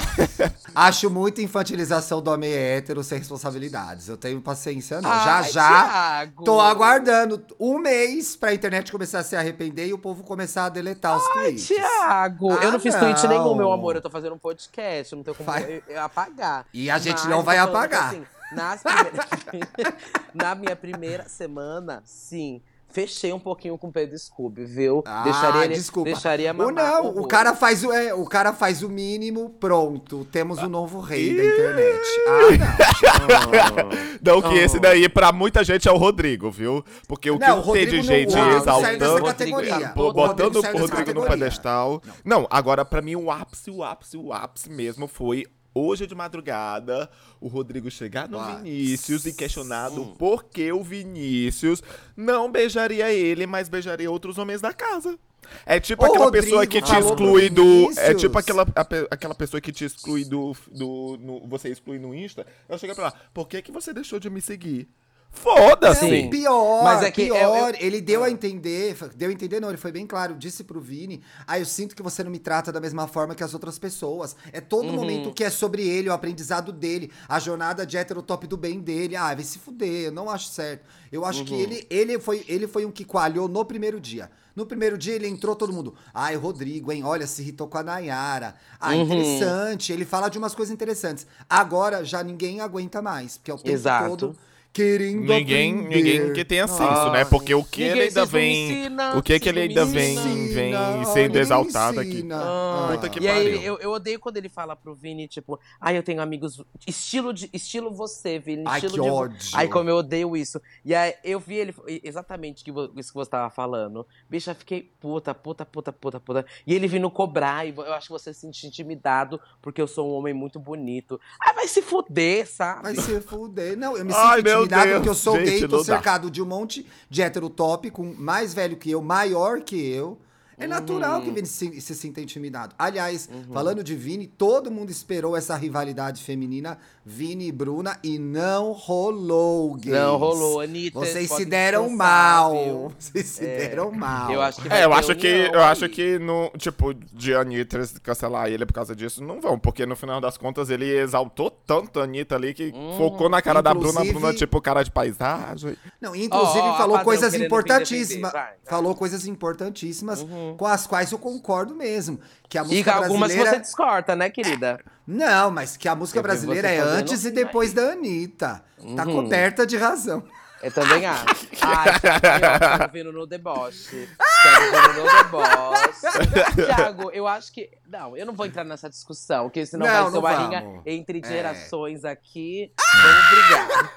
[0.75, 4.09] Acho muita infantilização do homem hétero sem responsabilidades.
[4.09, 5.09] Eu tenho paciência, não.
[5.09, 5.69] já, Ai, já.
[5.87, 6.43] Thiago.
[6.43, 10.69] Tô aguardando um mês pra internet começar a se arrepender e o povo começar a
[10.69, 11.67] deletar os tweets.
[11.67, 12.99] Tiago, Ah, eu não fiz não.
[13.01, 13.95] tweet nenhum, meu amor.
[13.95, 15.63] Eu tô fazendo um podcast, eu não tenho como Vai.
[15.87, 16.65] eu- eu apagar.
[16.73, 18.09] E a gente Mas não vai apagar.
[18.09, 18.23] assim,
[18.55, 19.93] nas primeiras-
[20.33, 22.61] Na minha primeira semana, sim.
[22.87, 25.03] Fechei um pouquinho com o Pedro Scooby, viu?
[25.05, 26.11] Ah, deixaria ele, desculpa.
[26.11, 27.27] Deixaria Ou mamar não, o horrores.
[27.27, 30.23] cara, faz o, é, o cara faz o mínimo, pronto.
[30.31, 31.99] Temos o novo rei da internet.
[32.25, 33.89] Ah,
[34.23, 34.53] Não, que Oh.
[34.53, 36.85] esse daí, pra muita gente, é o Rodrigo, viu?
[37.05, 39.05] Porque o que Não, o não tem Rodrigo de não- gente o Rodrigo exaltando.
[39.05, 39.87] Rodrigo categoria.
[39.93, 42.01] botando Rodrigo o dessa Rodrigo no pedestal.
[42.23, 42.47] Não.
[42.49, 47.09] agora pra mim o ápice, o ápice, o ápice mesmo foi hoje de madrugada
[47.41, 48.39] o Rodrigo chegar no.
[48.57, 50.15] Vinícius e questionado Hum.
[50.15, 51.83] por que o Vinícius
[52.15, 55.19] não beijaria ele, mas beijaria outros homens da casa.
[55.63, 57.91] É tipo Ô, aquela Rodrigo, pessoa que te exclui do.
[57.97, 60.55] É tipo aquela, a aquela pessoa que te exclui do.
[60.71, 62.47] do no- você exclui no Insta.
[62.67, 64.87] Ela chega pra lá, por que, que você deixou de me seguir?
[65.31, 66.27] Foda-se!
[66.29, 67.37] Pior, Mas é que pior.
[67.37, 70.63] eu- eu- Ele deu a entender, deu a entender não, ele foi bem claro, disse
[70.63, 73.53] pro Vini, ah, eu sinto que você não me trata da mesma forma que as
[73.53, 74.35] outras pessoas.
[74.53, 74.95] É todo Uhum.
[74.95, 79.15] momento que é sobre ele, o aprendizado dele, a jornada de heterotop do bem dele.
[79.15, 80.85] Ah, vai se fuder, eu não acho certo.
[81.11, 81.45] Eu acho Uhum.
[81.45, 84.31] que ele, ele, foi, ele foi um que coalhou no primeiro dia.
[84.55, 85.93] No primeiro dia ele entrou todo mundo.
[86.13, 87.03] Ai, Rodrigo, hein?
[87.03, 88.55] Olha, se irritou com a Nayara.
[88.79, 89.01] Ah, Uhum.
[89.03, 89.91] interessante.
[89.91, 91.27] Ele fala de umas coisas interessantes.
[91.49, 94.09] Agora já ninguém aguenta mais, porque é o tempo Exato.
[94.09, 94.35] todo
[94.75, 95.95] querendo Ninguém, aprender.
[95.95, 97.23] ninguém que tenha senso, Ah, né?
[97.23, 98.63] Porque o que Ninguém, ele ainda vem.
[98.81, 100.15] ensinam, o que que vocês ele ainda vem,
[100.49, 102.09] vem Ensina, sendo exaltado aqui.
[102.15, 102.41] ensina.
[102.43, 103.55] Ah, Puta que e aí, pariu.
[103.55, 106.61] ele- eu, eu odeio quando ele fala pro Vini, tipo, ai, eu tenho amigos.
[106.85, 108.63] Estilo, de, estilo você, Vini.
[108.67, 109.37] Ai, que de vo-" ódio.
[109.53, 110.61] Ai, como eu odeio isso.
[110.83, 114.05] E aí eu vi ele exatamente que isso que você tava falando.
[114.29, 116.45] Bicha, eu fiquei puta, puta, puta, puta, puta.
[116.67, 120.11] E ele vindo cobrar, e eu acho que você se sente intimidado porque eu sou
[120.11, 121.17] um homem muito bonito.
[121.39, 122.81] Ah, vai se fuder, sabe?
[122.83, 123.77] Vai se fuder.
[123.77, 125.83] Não, eu me Ai, sinto meu intimidado Deus, porque eu sou gente, gay, tô não
[125.83, 125.85] dá.
[125.85, 130.17] cercado de um monte de heterotop com mais velho que eu, maior que eu.
[130.57, 132.73] É natural que Vini se, se sinta intimidado.
[132.77, 138.71] Aliás, falando de Vini, todo mundo esperou essa rivalidade feminina, Vini e Bruna, e não
[138.71, 139.95] rolou, gays.
[139.95, 140.99] Não rolou, Anitta.
[140.99, 142.51] Vocês se deram mal.
[142.53, 142.91] viu?
[142.97, 143.57] Vocês se É.
[143.69, 144.31] deram mal.
[144.31, 148.47] Eu acho que É, eu acho que, eu acho que no, tipo, de Anitta cancelar
[148.47, 152.03] ele por causa disso, não vão, porque no final das contas ele exaltou tanto a
[152.03, 152.95] Anitta ali que Hum.
[152.97, 155.75] focou na cara da Bruna, a Inclusive- Bruna, tipo, cara de paisagem.
[156.01, 158.33] Não, inclusive ó, falou coisas querendo me importantíssimas.
[158.65, 160.25] Falou coisas importantíssimas
[160.57, 162.19] com as quais eu concordo mesmo.
[162.47, 163.51] Que a E música algumas brasileira.
[163.51, 164.79] você discorda, né, querida?
[165.07, 168.63] Não, mas que a música Eu brasileira é antes e assim, depois da Anitta.
[168.95, 169.23] Tá Uhum.
[169.23, 170.23] coberta de razão.
[170.63, 171.25] Eu também acho.
[171.61, 174.07] Ai, Thiago, vindo no deboche.
[174.09, 176.55] Vindo no deboche.
[176.65, 177.69] Thiago, eu acho que.
[177.87, 181.21] Não, eu não vou entrar nessa discussão, porque senão Não, vai ser uma rinha entre
[181.23, 181.27] É.
[181.27, 182.71] gerações aqui.
[183.03, 183.95] Vamos brigar.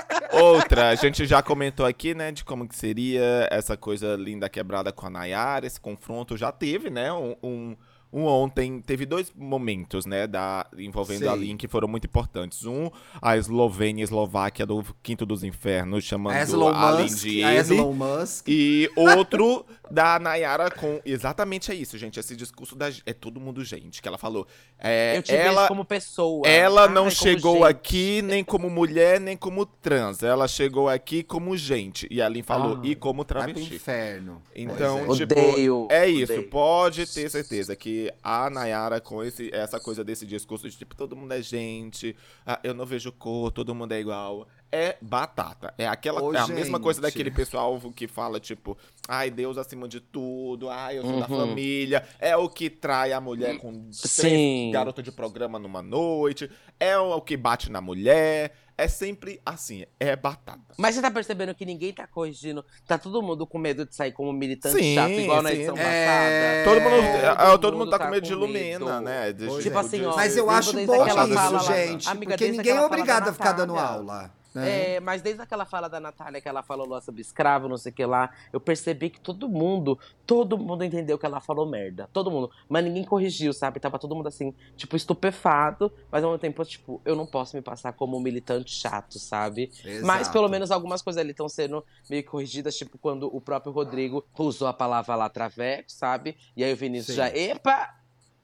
[0.36, 4.92] Outra, a gente já comentou aqui, né, de como que seria essa coisa linda quebrada
[4.92, 6.36] com a Nayara, esse confronto.
[6.36, 7.76] Já teve, né, um, um,
[8.16, 11.38] um ontem, teve dois momentos, né, da, envolvendo a Sim.
[11.40, 12.64] Lin que foram muito importantes.
[12.64, 17.18] Um, a Eslovênia e Eslováquia do Quinto dos Infernos, chamando A Elon a Lin Musk.
[17.22, 17.74] de A ele.
[17.76, 18.44] Elon Musk.
[18.48, 21.00] E outro da Nayara com.
[21.04, 22.18] Exatamente é isso, gente.
[22.18, 22.86] Esse discurso da.
[23.04, 24.46] É todo mundo, gente, que ela falou.
[24.78, 26.46] É, Eu te vejo ela, como pessoa.
[26.48, 27.64] ela Ai, não chegou gente.
[27.66, 30.22] aqui nem como mulher, nem como trans.
[30.22, 32.06] Ela chegou aqui como gente.
[32.10, 32.86] E a Lin falou, Ah.
[32.86, 33.74] e como Vai pro travesti.
[33.74, 34.42] inferno.
[34.54, 36.32] Então, Pois tipo, Odeio, é isso.
[36.32, 36.48] odeio.
[36.50, 41.16] Pode ter certeza que a Nayara, com esse, essa coisa desse discurso de tipo, todo
[41.16, 42.16] mundo é gente,
[42.46, 44.46] ah, eu não vejo cor, todo mundo é igual.
[44.72, 45.72] é batata.
[45.78, 48.76] É aquela Ô, é a mesma coisa daquele pessoal que fala, tipo,
[49.08, 51.38] ai, Deus acima de tudo, ai, eu sou da Uhum.
[51.48, 52.04] família.
[52.18, 54.70] É o que trai a mulher com três Sim.
[54.72, 56.50] garotas de programa numa noite.
[56.80, 58.52] É o que bate na mulher.
[58.78, 60.74] É sempre assim, é batata.
[60.76, 62.62] Mas você tá percebendo que ninguém tá corrigindo.
[62.86, 66.62] Tá todo mundo com medo de sair como militante Sim, chato, igual na edição É,
[66.64, 66.64] passada.
[66.64, 69.32] Todo mundo, todo é, todo mundo tá com medo de Lumena, né?
[69.32, 69.80] De- Pois Tipo é.
[69.80, 72.08] assim, ó, Mas eu lembro acho bom isso, lá- gente.
[72.08, 74.30] Amiga, porque ninguém é obrigado a ficar dando aula.
[74.56, 74.94] Né?
[74.94, 77.92] É, mas desde aquela fala da Natália que ela falou lá sobre escravo, não sei
[77.92, 82.08] o que lá, eu percebi que todo mundo, todo mundo entendeu que ela falou merda.
[82.12, 82.50] Todo mundo.
[82.68, 83.78] Mas ninguém corrigiu, sabe?
[83.78, 87.62] Tava todo mundo assim, tipo, estupefado, mas ao mesmo tempo, tipo, eu não posso me
[87.62, 89.70] passar como um militante chato, sabe?
[90.02, 90.32] Mas Exato.
[90.32, 94.68] pelo menos algumas coisas ali estão sendo meio corrigidas, tipo quando o próprio Rodrigo usou
[94.68, 96.36] a palavra lá traveco, sabe?
[96.56, 97.16] E aí o Vinícius Sim.
[97.16, 97.95] já, epa!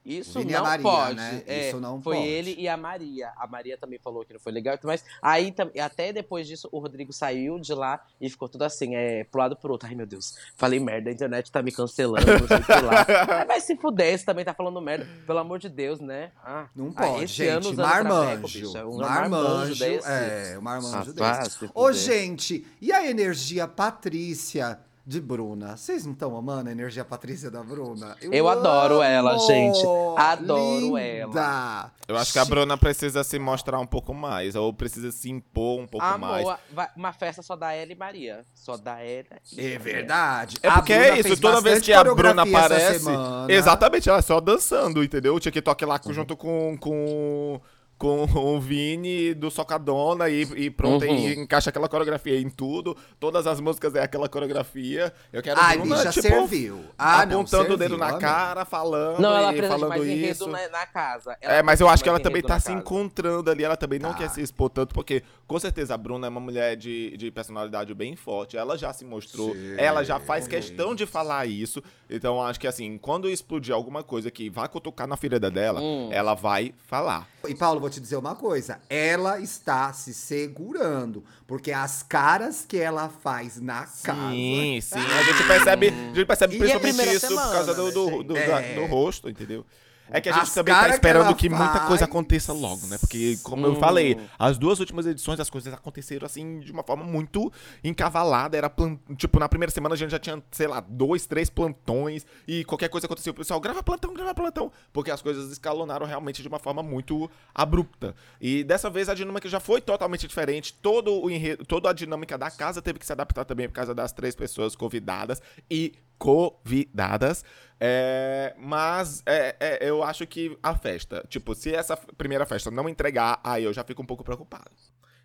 [0.04, 1.14] Isso não Maria, pode.
[1.14, 1.42] né?
[1.46, 2.28] É, Isso não foi pode.
[2.28, 3.32] ele e a Maria.
[3.36, 7.12] A Maria também falou que não foi legal, mas aí até depois disso o Rodrigo
[7.12, 9.88] saiu de lá e ficou tudo assim, é, pro lado pro outro.
[9.88, 13.44] Ai meu Deus, falei merda, a internet tá me cancelando, não sei lá.
[13.46, 16.32] Vai se você também tá falando merda, pelo amor de Deus, né?
[16.44, 17.76] Ah, Não ah, pode, esse ano gente.
[17.76, 18.60] traveco, Marmanjo.
[18.60, 20.08] bicha, um marmanjo desse.
[20.08, 21.58] É, o marmanjo Ah, desse.
[21.58, 25.76] se Ô, gente, e a energia Patrícia de Bruna?
[25.76, 28.16] Vocês não estão amando a energia Patrícia da Bruna?
[28.20, 29.82] Eu adoro ela, gente.
[30.16, 31.00] Adoro Linda.
[31.40, 31.92] ela.
[32.08, 35.80] Eu acho que a Bruna precisa se mostrar um pouco mais, ou precisa se impor
[35.80, 36.44] um pouco mais.
[36.46, 38.44] Amor, vai- uma festa só da ela e Maria.
[38.54, 40.56] Só da ela e É verdade.
[40.62, 43.06] É porque é isso, toda vez que a Bruna aparece.
[43.48, 45.34] Exatamente, ela é só dançando, entendeu?
[45.34, 46.12] O TikTok lá Uhum.
[46.12, 46.76] junto com.
[46.78, 47.60] com
[48.02, 51.14] com o Vini do Socadona e, e pronto, Uhum.
[51.16, 52.96] e encaixa aquela coreografia em tudo.
[53.20, 55.12] Todas as músicas é aquela coreografia.
[55.32, 56.84] Eu quero Ai, Bruna, bicha, tipo, serviu.
[56.98, 60.32] Ah, não, apontando o dedo serviu, na cara, falando Não, ela e falando mais enredo
[60.32, 60.48] isso.
[60.48, 61.36] na, na casa.
[61.40, 62.78] É, mas eu acho que ela também tá se casa.
[62.78, 63.62] encontrando ali.
[63.62, 64.18] Ela também não Tá.
[64.18, 67.94] quer se expor tanto, porque com certeza a Bruna é uma mulher de, de personalidade
[67.94, 68.56] bem forte.
[68.56, 69.74] Ela já se mostrou, Sim.
[69.78, 71.80] ela já faz questão de falar isso.
[72.10, 75.80] Então eu acho que assim, quando explodir alguma coisa que vá cutucar na ferida dela,
[75.80, 76.08] Hum.
[76.10, 77.28] ela vai falar.
[77.48, 78.80] E Paulo, vou te dizer uma coisa.
[78.88, 81.24] Ela está se segurando.
[81.46, 84.30] Porque as caras que ela faz na casa.
[84.30, 84.98] Sim, sim.
[84.98, 88.26] A gente percebe, a gente percebe principalmente isso semana, por causa do, né, do, gente?
[88.26, 88.74] do, É.
[88.74, 89.66] do rosto, entendeu?
[90.10, 92.02] É que a gente As também tá que esperando ela que, muita coisa faz.
[92.02, 92.98] aconteça logo, né?
[92.98, 93.76] Porque, como eu Hum.
[93.76, 97.50] falei, as duas últimas edições as coisas aconteceram assim de uma forma muito
[97.82, 98.56] encavalada.
[98.56, 98.70] Era
[99.16, 102.88] tipo, na primeira semana a gente já tinha, sei lá, dois, três plantões e qualquer
[102.88, 106.58] coisa acontecia, o pessoal grava plantão, grava plantão, porque as coisas escalonaram realmente de uma
[106.58, 108.14] forma muito abrupta.
[108.40, 110.72] E dessa vez a dinâmica já foi totalmente diferente.
[110.74, 113.94] Todo o enredo, toda a dinâmica da casa teve que se adaptar também por causa
[113.94, 117.44] das três pessoas convidadas e convidadas.
[117.80, 122.88] É, mas é, é, eu acho que a festa, tipo, se essa primeira festa não
[122.88, 124.70] entregar, aí eu já fico um pouco preocupado.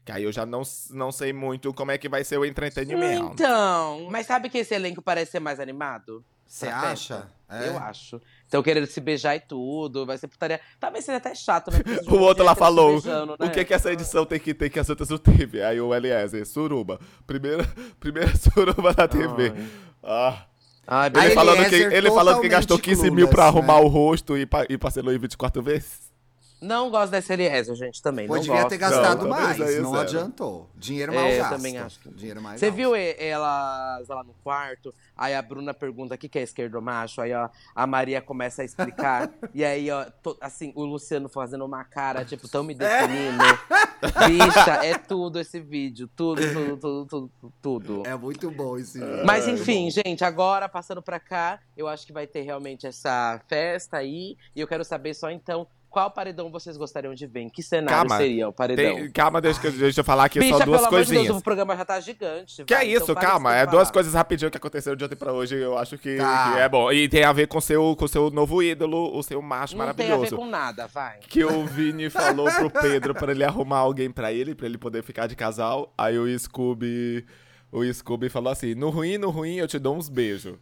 [0.04, 3.34] Que aí eu já não, não sei muito como é que vai ser o entretenimento.
[3.34, 6.26] Então, mas sabe que esse elenco parece ser mais animado?
[6.48, 7.28] Você acha?
[7.48, 7.68] É.
[7.68, 8.20] Eu acho.
[8.48, 10.60] Então querendo se beijar e tudo, vai ser putaria.
[10.80, 11.80] Talvez seja até chato, né?
[12.10, 13.52] O outro lá falou, beijando, o né?
[13.52, 15.62] que que essa edição tem que ter que as outras não teve?
[15.62, 17.00] Aí o Eliezer, suruba.
[17.28, 17.68] Primeira,
[18.00, 19.54] primeira suruba da TV.
[19.56, 19.70] Ai.
[20.02, 20.47] Ah.
[20.88, 23.80] Ai, Ele, falando que, Eliezer ele falando que gastou totalmente 15 mil pra clueless, arrumar
[23.82, 23.86] né?
[23.86, 26.07] o rosto e, pa, e parcelou em 24 vezes.
[26.60, 28.28] Não gosto dessa Eliezer, gente, também.
[28.28, 28.70] Pô, não devia gosto.
[28.70, 30.02] ter gastado Não, mais, aí não zero.
[30.02, 30.70] adiantou.
[30.76, 31.56] Dinheiro mal É, eu gasto.
[31.56, 34.94] também acho que- Dinheiro mais Você viu elas lá no quarto?
[35.16, 37.22] Aí a Bruna pergunta o que, que é esquerdo macho.
[37.22, 39.30] Aí, ó, a Maria começa a explicar.
[39.54, 43.44] e aí, ó, to- assim, o Luciano fazendo uma cara, tipo, tão me definindo.
[44.28, 46.10] Bicha, é tudo esse vídeo.
[46.16, 48.04] Tudo, tudo, tudo, tudo, tudo.
[48.06, 49.26] É muito bom esse vídeo.
[49.26, 50.02] Mas É enfim, bom.
[50.06, 54.38] gente, agora passando pra cá, eu acho que vai ter realmente essa festa aí.
[54.56, 55.68] E eu quero saber só então.
[55.90, 57.40] Qual paredão vocês gostariam de ver?
[57.42, 58.96] Em que cenário Calma, seria o paredão?
[58.96, 61.26] Tem- calma, deixa, deixa eu falar aqui Bicha, só duas pelo amor de coisinhas.
[61.28, 62.64] Deus, o programa já tá gigante.
[62.66, 63.56] Que é vai, isso, então calma.
[63.56, 65.56] É duas coisas rapidinho que aconteceram de ontem pra hoje.
[65.56, 66.52] Eu acho que, Tá.
[66.54, 66.92] que é bom.
[66.92, 69.90] E tem a ver com seu, o seu novo ídolo, o seu macho Não tem
[69.90, 70.36] a ver maravilhoso.
[70.36, 71.20] com nada, vai.
[71.22, 75.02] Que o Vini falou pro Pedro pra ele arrumar alguém pra ele, pra ele poder
[75.04, 75.94] ficar de casal.
[75.98, 77.26] Aí o Scooby.
[77.72, 80.56] O Scooby falou assim: no ruim, no ruim, eu te dou uns beijos.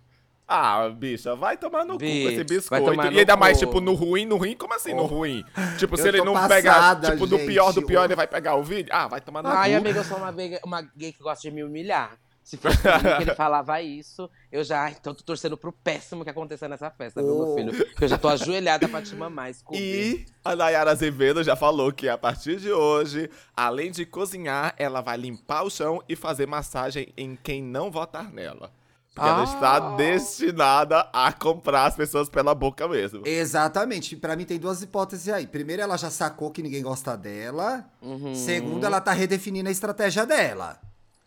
[0.48, 2.94] Ah, bicha, vai tomar no Bi, cu com esse biscoito.
[3.12, 3.66] E ainda mais, cu.
[3.66, 5.44] tipo, no ruim, no ruim, como assim no ruim?
[5.78, 7.88] Tipo, se ele não passada, pegar, tipo, do pior do gente.
[7.88, 8.90] pior, ele vai pegar o vídeo?
[8.94, 9.78] Ah, vai tomar no Ai, cu.
[9.78, 12.18] amiga, eu sou uma, gay- uma gay que gosta de me humilhar.
[12.44, 14.84] Se fosse que ele falava isso, eu já.
[14.84, 17.56] ai, Então tô torcendo pro péssimo que aconteça nessa festa, viu, meu Oh.
[17.56, 17.74] filho?
[17.88, 19.80] Porque eu já tô ajoelhada pra te mamar, Scooby.
[19.80, 25.02] E a Nayara Azevedo já falou que a partir de hoje, além de cozinhar, ela
[25.02, 28.72] vai limpar o chão e fazer massagem em quem não votar nela.
[29.16, 29.44] Porque ela Ah.
[29.46, 33.26] está destinada a comprar as pessoas pela boca mesmo.
[33.26, 34.16] Exatamente.
[34.18, 35.48] Pra mim tem duas hipóteses aí.
[35.48, 37.86] Primeiro, ela já sacou que ninguém gosta dela.
[38.02, 38.36] Uhum.
[38.36, 40.78] Segundo, ela tá redefinindo a estratégia dela.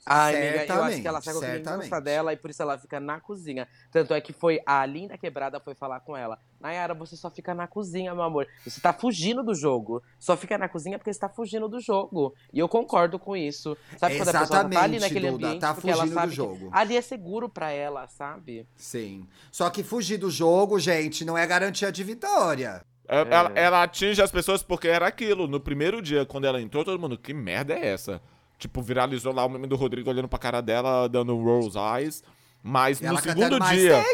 [0.09, 1.79] Ai, amiga, eu acho que ela que ninguém certamente.
[1.91, 3.69] gosta dela e por isso ela fica na cozinha.
[3.91, 6.39] Tanto é que foi a Linda Quebrada foi falar com ela.
[6.61, 8.47] Nayara, você só fica na cozinha, meu amor.
[8.65, 10.03] Você tá fugindo do jogo.
[10.19, 12.35] Só fica na cozinha porque você tá fugindo do jogo.
[12.53, 13.77] E eu concordo com isso.
[13.97, 16.21] Sabe quando a pessoa tá ali Exatamente, naquele Duda, ambiente tá porque ela fugindo do
[16.21, 16.71] sabe jogo.
[16.71, 18.67] que ali é seguro pra ela, sabe?
[18.77, 19.27] Sim.
[19.53, 22.83] Só que fugir do jogo, gente, não é garantia de vitória.
[23.07, 23.27] É, É.
[23.31, 25.47] Ela, ela atinge as pessoas porque era aquilo.
[25.47, 28.21] No primeiro dia, quando ela entrou, todo mundo, que merda é essa?
[28.59, 32.23] Tipo, viralizou lá o meme do Rodrigo olhando pra cara dela, dando rose eyes.
[32.63, 34.05] Mas no ela segundo dia,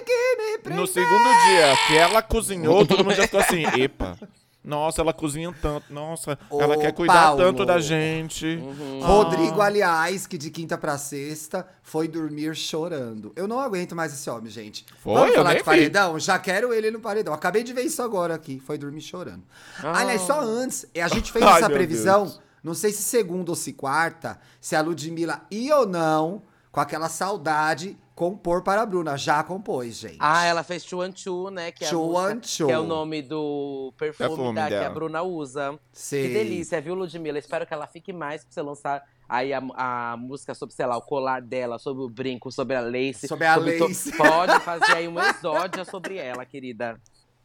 [0.66, 4.18] no segundo dia que ela cozinhou, todo mundo já ficou assim, epa.
[4.64, 5.92] Nossa, ela cozinha tanto.
[5.92, 7.38] Nossa, ela Ô, quer cuidar Paulo.
[7.38, 8.46] tanto da gente.
[8.46, 9.00] Uhum.
[9.02, 13.30] Rodrigo, aliás, que de quinta pra sexta foi dormir chorando.
[13.36, 14.86] Eu não aguento mais esse homem, gente.
[15.02, 15.12] Foi?
[15.14, 15.64] Vamos falar de vi.
[15.64, 16.18] paredão?
[16.18, 17.34] Já quero ele no paredão.
[17.34, 18.58] Acabei de ver isso agora aqui.
[18.58, 19.42] Foi dormir chorando.
[19.82, 20.00] Ah.
[20.00, 22.40] Aliás, só antes, a gente fez Ai, essa previsão, Deus.
[22.64, 27.08] Não sei se segunda ou se quarta, se a Ludmilla ia ou não, com aquela
[27.08, 29.16] saudade, compor para a Bruna.
[29.16, 30.16] Já compôs, gente.
[30.18, 31.70] Ah, ela fez Chuan Chu, né?
[31.70, 32.66] Que é, a Chuan música- Chu.
[32.66, 34.90] que é o nome do perfume, Perfume da, que a.
[34.90, 35.78] Bruna usa.
[35.92, 36.26] Sei.
[36.28, 37.38] Que delícia, viu, Ludmilla?
[37.38, 40.96] Espero que ela fique mais pra você lançar aí a, a música sobre, sei lá,
[40.96, 43.28] o colar dela, sobre o brinco, sobre a lace.
[43.28, 44.12] Sobre a to- lace.
[44.16, 47.00] Pode fazer aí um exódia sobre ela, querida.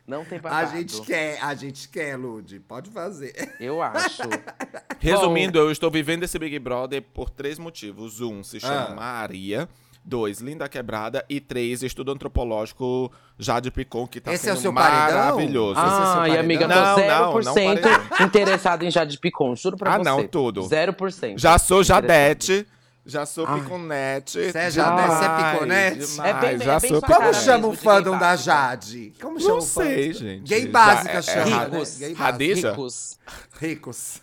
[0.09, 0.71] Não tem A babado.
[0.77, 2.59] gente quer, a gente quer, Lud.
[2.61, 3.55] Pode fazer.
[3.59, 4.23] Eu acho.
[4.99, 8.19] Resumindo, eu estou vivendo esse Big Brother por três motivos.
[8.19, 8.95] Um, se chama Ah.
[8.95, 9.69] Maria.
[10.03, 11.23] Dois, Linda Quebrada.
[11.29, 15.19] E três, estudo antropológico Jade Picon, que tá Esse é o sendo seu paredão?
[15.19, 15.79] maravilhoso.
[15.79, 16.39] Esse é paredão?
[16.39, 18.25] amiga, tô Não, não, não 0% paredão.
[18.27, 20.03] interessado em Jade Picon, juro pra Ah, você.
[20.05, 20.61] não, tudo.
[20.63, 21.37] 0%.
[21.37, 22.01] Já sou Interessado.
[22.07, 22.67] Jadete.
[23.09, 23.59] Já sou Ai.
[23.61, 24.51] Piconete.
[24.51, 25.97] Você é Jadete, você é demais, Piconete?
[26.11, 28.35] demais, É bem- já é bem sou Como chama o fandom da.
[28.35, 29.13] Jade?
[29.21, 29.87] Como chama Não o fandom?
[29.89, 30.47] sei, gente.
[30.47, 31.65] Gay Já básica é- chama, é né?
[31.65, 31.97] Ricos.
[31.97, 32.23] Gay básica.
[32.23, 32.69] Radisha?
[32.71, 33.19] Ricos.
[33.59, 34.21] Ricos.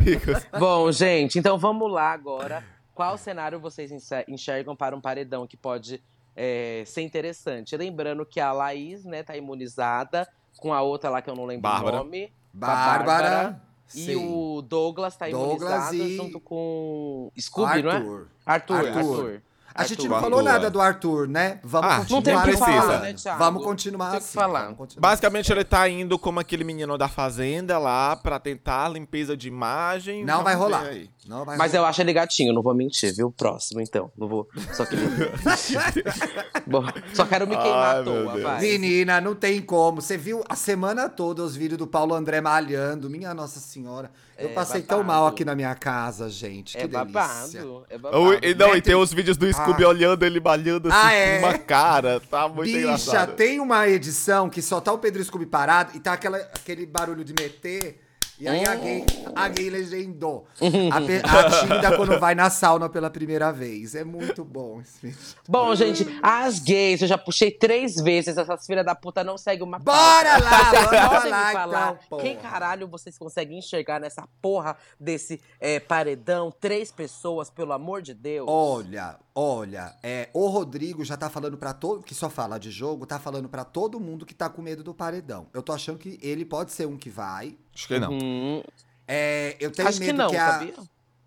[0.00, 0.42] Ricos.
[0.58, 2.64] Bom, gente, então vamos lá agora.
[2.94, 6.02] Qual cenário vocês enxer- enxergam para um paredão que pode
[6.36, 7.76] é, ser interessante?
[7.76, 11.62] Lembrando que a Laís, né, tá imunizada, com a outra lá que eu não lembro
[11.62, 11.96] Bárbara.
[11.96, 12.32] o nome.
[12.52, 13.60] Bárbara.
[13.64, 14.16] E sim.
[14.16, 17.94] o Douglas tá Douglas imunizado e- junto com Scooby, não é?
[17.96, 18.26] Arthur.
[18.46, 18.98] Arthur, Arthur.
[18.98, 19.42] Arthur.
[19.74, 20.08] A gente Arthur.
[20.10, 20.52] não falou Arthur.
[20.52, 21.60] nada do Arthur, né?
[21.62, 22.66] Vamos Ah, Não continuar tem o que precisa.
[22.66, 23.02] falar, falando.
[23.02, 23.38] né, Thiago?
[23.38, 24.34] Vamos continuar Tem assim.
[24.38, 24.62] falar.
[24.64, 29.36] vamos continuar Basicamente, ele tá indo como aquele menino da fazenda lá pra tentar limpeza
[29.36, 30.24] de imagem.
[30.24, 30.82] Não vai rolar.
[30.86, 31.08] aí.
[31.28, 31.74] Não Mas rolar.
[31.74, 33.30] eu acho ele gatinho, não vou mentir, viu?
[33.30, 34.10] Próximo, então.
[34.16, 34.48] Não vou.
[34.72, 34.96] Só que.
[36.66, 38.60] Bom, só quero me queimar Ai, à toa, vai.
[38.60, 40.00] Menina, não tem como.
[40.00, 43.08] Você viu a semana toda os vídeos do Paulo André malhando.
[43.10, 44.10] Minha Nossa Senhora.
[44.38, 45.20] Eu É passei tão babado.
[45.20, 46.76] mal aqui na minha casa, gente.
[46.76, 47.04] Que É delícia.
[47.12, 47.86] babado.
[47.90, 48.38] É babado.
[48.46, 51.40] e, não, e tem os vídeos do Scooby olhando ele malhando assim Ah, é?
[51.40, 52.20] com uma cara.
[52.30, 53.34] Tá muito Bicha, engraçado.
[53.34, 57.24] tem uma edição que só tá o Pedro Scooby parado e tá aquela, aquele barulho
[57.24, 58.00] de meter.
[58.40, 60.46] E aí a gay, a gay legendou.
[60.92, 63.94] A, pe- a tímida quando vai na sauna pela primeira vez.
[63.96, 65.18] É muito bom esse vídeo.
[65.48, 68.36] Bom, gente, as gays, eu já puxei três vezes.
[68.38, 70.44] Essas filhas da puta não seguem uma Bora pauta.
[70.44, 75.40] lá, Vocês bora lá, me falar então, quem caralho vocês conseguem enxergar nessa porra desse
[75.60, 76.52] é, paredão?
[76.60, 78.46] Três pessoas, pelo amor de Deus.
[78.48, 83.06] Olha, olha, é, o Rodrigo já tá falando pra todo, que só fala de jogo,
[83.06, 85.46] tá falando pra todo mundo que tá com medo do paredão.
[85.54, 87.56] Eu tô achando que ele pode ser um que vai.
[87.72, 88.12] Acho que não.
[88.12, 88.60] Hum,
[89.06, 90.74] É, eu tenho acho medo que não, a, sabia?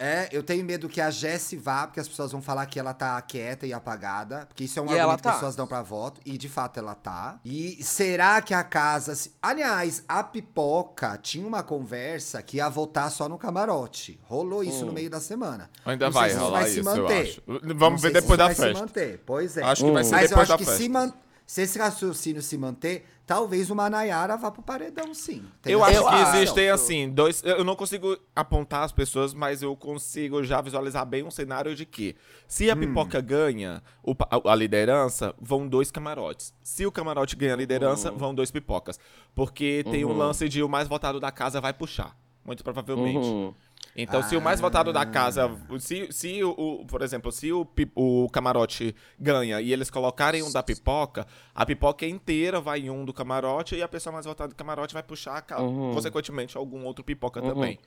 [0.04, 2.92] É, eu tenho medo que a Jessie vá, porque as pessoas vão falar que ela
[2.92, 4.48] tá quieta e apagada.
[4.48, 5.30] Porque isso é um E argumento ela que tá.
[5.30, 6.20] as pessoas dão pra voto.
[6.26, 7.40] E de fato ela tá.
[7.46, 9.14] E será que a casa.
[9.14, 14.20] se- Aliás, a pipoca tinha uma conversa que ia votar só no camarote.
[14.24, 14.88] Rolou isso Hum.
[14.88, 15.70] no meio da semana.
[15.86, 17.44] Ainda Não sei vai se isso rolar vai se isso, eu manter.
[17.76, 18.80] Vamos ver se depois da vai se festa.
[18.80, 19.24] manter.
[19.26, 19.64] Pois é.
[19.64, 20.82] Acho que vai ser Mas eu depois acho da que festa.
[20.84, 21.14] se, man...
[21.52, 25.44] se esse raciocínio se manter, talvez uma Nayara vá pro paredão, sim.
[25.62, 27.44] Tem Eu acho Eu que existem, assim, dois.
[27.44, 31.86] Eu não consigo apontar as pessoas, mas eu consigo já visualizar bem um cenário de
[31.86, 32.16] que,
[32.48, 32.72] se Hum.
[32.72, 36.54] a pipoca ganha o a, a liderança, vão dois camarotes.
[36.64, 38.98] Se o camarote ganha a liderança, vão dois pipocas.
[39.36, 42.16] Porque tem um lance de o mais votado da casa vai puxar.
[42.46, 43.28] Muito provavelmente.
[43.28, 43.54] Uhum.
[43.96, 45.50] Então, se o mais votado da casa.
[45.80, 50.52] Se, se o, o- por exemplo, se o, o camarote ganha e eles colocarem um
[50.52, 54.50] da pipoca, a pipoca inteira vai em um do camarote e a pessoa mais votada
[54.50, 55.94] do camarote vai puxar, a Uhum.
[55.94, 57.78] consequentemente, algum outro pipoca também.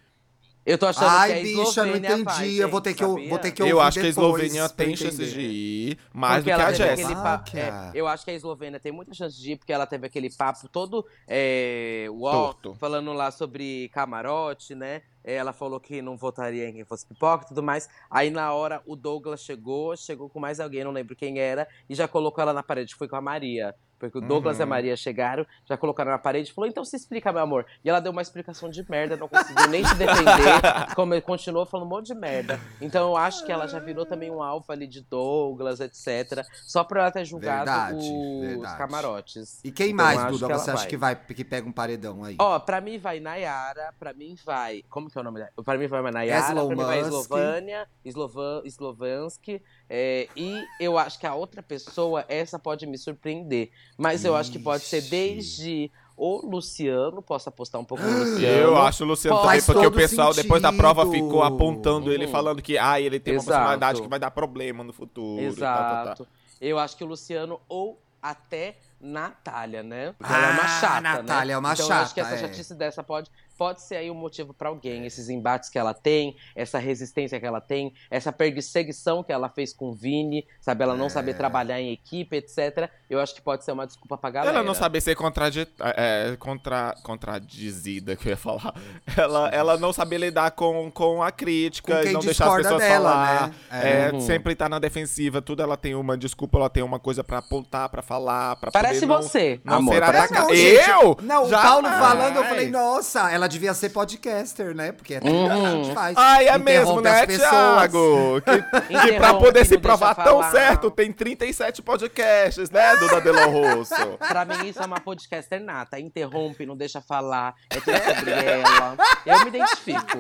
[0.67, 2.23] Eu tô achando Ai, que a bicha, não entendi.
[2.23, 4.97] vai, eu vou ter que, eu, vou ter que Eu acho que a Eslovênia tem
[4.97, 7.13] chances de ir mais Porque do que a Jéssica.
[7.23, 10.07] Ah, é, eu acho que a Eslovênia tem muita chance de ir, porque ela teve
[10.07, 15.03] aquele papo todo é, uó, falando lá sobre camarote, né?
[15.25, 17.89] Ela falou que não votaria em quem fosse pipoca e tudo mais.
[18.11, 21.95] Aí na hora o Douglas chegou, chegou com mais alguém, não lembro quem era, e
[21.95, 22.95] já colocou ela na parede.
[22.95, 23.75] Foi com a Maria.
[24.11, 24.71] Porque o Douglas e a Uhum.
[24.71, 27.67] Maria chegaram, já colocaram na parede e falou: então se explica, meu amor.
[27.85, 30.25] E ela deu uma explicação de merda, não conseguiu nem se defender,
[30.95, 32.59] como continuou falando um monte de merda.
[32.81, 36.45] Então eu acho que ela já virou também um alvo ali de Douglas, etc.
[36.63, 38.79] Só pra ela ter julgado Verdade, os verdade.
[38.79, 39.61] camarotes.
[39.65, 40.87] E quem Então, mais, Duda, que você acha vai.
[40.89, 42.37] que vai que pega um paredão aí?
[42.39, 44.83] Ó, pra mim vai Nayara, pra mim vai.
[44.89, 45.51] Como que é o nome dela?
[45.65, 47.01] Pra mim vai Nayara, pra mim vai.
[47.01, 49.63] Eslovânia, Slovan, Slovansky.
[49.89, 53.71] é, e eu acho que a outra pessoa, essa pode me surpreender.
[53.97, 55.11] Mas eu acho que pode ser Ixi.
[55.11, 58.45] desde o Luciano, posso apostar um pouco no Luciano.
[58.47, 61.25] Eu acho o Luciano também, Faz porque o pessoal depois da prova sentido.
[61.25, 62.31] ficou apontando ele, Uhum.
[62.33, 63.51] falando que ah, ele tem uma Exato.
[63.57, 65.43] personalidade que vai dar problema no futuro.
[65.43, 66.03] e tal, tal, tal.
[66.05, 66.29] Exato.
[66.61, 70.15] Eu acho que o Luciano ou até Natália, né?
[70.17, 71.53] Porque ela é uma Ah, chata, Natália né?
[71.53, 72.49] é uma então, eu acho que chata, essa é.
[72.49, 75.05] chatice dessa pode, pode ser aí um motivo pra alguém.
[75.07, 79.73] Esses embates que ela tem, essa resistência que ela tem, essa perseguição que ela fez
[79.73, 80.83] com o Vini, sabe?
[80.83, 81.09] Ela não É.
[81.11, 82.89] saber trabalhar em equipe, etc.
[83.09, 84.57] Eu acho que pode ser uma desculpa pra galera.
[84.57, 88.75] Ela não saber ser contradi é, contra contradizida, que eu ia falar.
[89.17, 92.83] Ela, ela não saber lidar com, com a crítica Com e não deixar as pessoas
[92.83, 93.49] dela, falar.
[93.49, 93.55] né?
[93.71, 94.21] É, Uhum.
[94.21, 97.89] Sempre tá na defensiva, tudo ela tem uma desculpa, ela tem uma coisa pra apontar,
[97.89, 99.95] pra falar, pra Parece poder não, você, não amor.
[99.95, 100.33] ser Parece.
[100.35, 101.17] Não, gente, Eu?
[101.23, 101.51] Não, o.
[101.51, 104.93] Paulo falando, eu falei, nossa, ela devia ser podcaster, né?
[104.93, 105.85] Porque é tudo que a Uhum.
[105.85, 106.17] gente faz.
[106.17, 107.27] Ai, é mesmo, né.
[107.27, 108.41] Thiago?
[108.45, 110.51] Que, que pra poder se provar tão falar.
[110.51, 113.95] certo, tem 37 podcasts, né, Duda Delo Rosso?
[114.29, 115.99] Pra mim, isso é uma podcaster nata.
[115.99, 117.55] Interrompe, não deixa falar.
[117.71, 118.97] É tudo sobre ela.
[119.27, 120.19] Eu me identifico.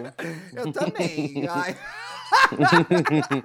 [0.55, 1.47] Eu também.
[1.51, 1.77] Ai.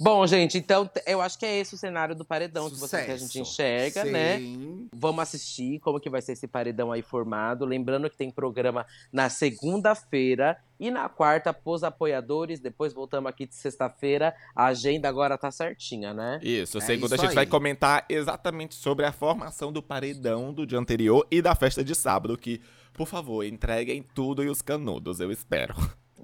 [0.00, 3.10] Bom, gente, então eu acho que é esse o cenário do paredão que, você, que
[3.12, 4.38] a gente enxerga, né?
[4.38, 4.88] Sim.
[4.92, 7.64] Vamos assistir como que vai ser esse paredão aí formado.
[7.64, 12.60] Lembrando que tem programa na segunda-feira e na quarta, pros apoiadores.
[12.60, 14.34] Depois voltamos aqui de sexta-feira.
[14.54, 16.40] A agenda agora tá certinha, né?
[16.42, 17.50] Isso, É segunda isso a gente vai aí.
[17.50, 22.36] comentar exatamente sobre a formação do paredão do dia anterior e da festa de sábado,
[22.36, 22.60] que,
[22.92, 25.74] por favor, entreguem tudo e os canudos, eu espero.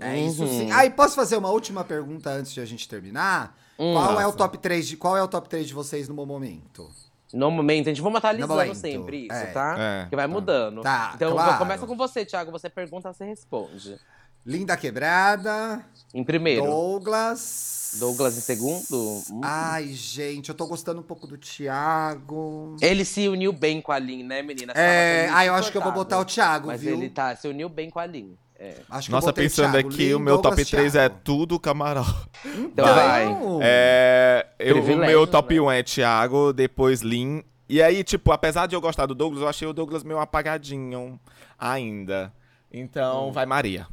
[0.00, 0.48] É isso Uhum.
[0.48, 0.70] sim.
[0.72, 3.56] Ah, e posso fazer uma última pergunta antes de a gente terminar?
[3.78, 3.94] Hum.
[3.94, 4.36] Qual é o Nossa.
[4.38, 6.90] top 3 de qual é o top 3 de vocês no momento?
[7.32, 9.46] No momento, a gente No atualizando sempre isso, é.
[9.46, 9.76] tá?
[9.78, 10.32] É, que vai tá.
[10.32, 10.82] mudando.
[10.82, 11.58] Tá, então claro.
[11.58, 12.50] começa com você, Thiago.
[12.50, 13.98] Você pergunta, você responde.
[14.44, 15.84] Linda Quebrada,
[16.14, 17.96] Em primeiro, Douglas.
[17.98, 19.22] Douglas em segundo.
[19.30, 19.40] Hum.
[19.42, 22.76] Ai, gente, eu tô gostando um pouco do Thiago.
[22.80, 24.72] Ele se uniu bem com a Lin, né, menina?
[24.74, 26.94] É, Tava ah, eu acho que eu vou botar o Thiago, Mas viu?
[26.94, 28.36] ele tá, se uniu bem com a Lin.
[28.62, 28.74] É.
[28.90, 31.58] Acho que eu Nossa, pensando Thiago, aqui, Lin, o meu top Douglas, 3 é tudo
[31.58, 32.10] camarote.
[32.44, 33.26] Então vai.
[33.62, 35.60] É, eu- o meu top né?
[35.62, 37.42] 1 é Thiago, depois Lin.
[37.66, 41.18] E aí, tipo, apesar de eu gostar do Douglas, eu achei o Douglas meio apagadinho
[41.58, 42.30] ainda.
[42.70, 43.32] Então, Hum.
[43.32, 43.86] vai Maria.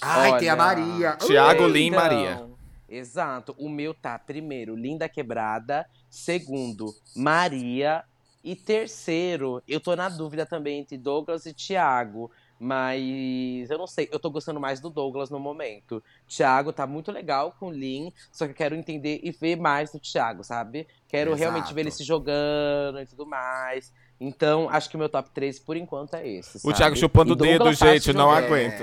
[0.00, 1.16] Ai, tem a Olha, Maria.
[1.16, 2.46] Thiago, Lin e Então, Maria.
[2.88, 3.56] Exato.
[3.58, 5.84] O meu tá, primeiro, Linda Quebrada.
[6.08, 8.04] Segundo, Maria.
[8.42, 12.30] E terceiro, eu tô na dúvida também entre Douglas e Thiago.
[12.64, 16.02] Mas eu não sei, eu tô gostando mais do Douglas no momento.
[16.26, 19.92] Thiago tá muito legal com o Lin, só que eu quero entender e ver mais
[19.92, 20.86] do Thiago, sabe?
[21.06, 21.40] Quero Exato.
[21.40, 23.92] realmente ver ele se jogando e tudo mais.
[24.18, 26.56] Então, acho que o meu top 3 por enquanto é esse.
[26.56, 26.74] O sabe?
[26.74, 28.82] Thiago chupando o dedo, gente, não aguento.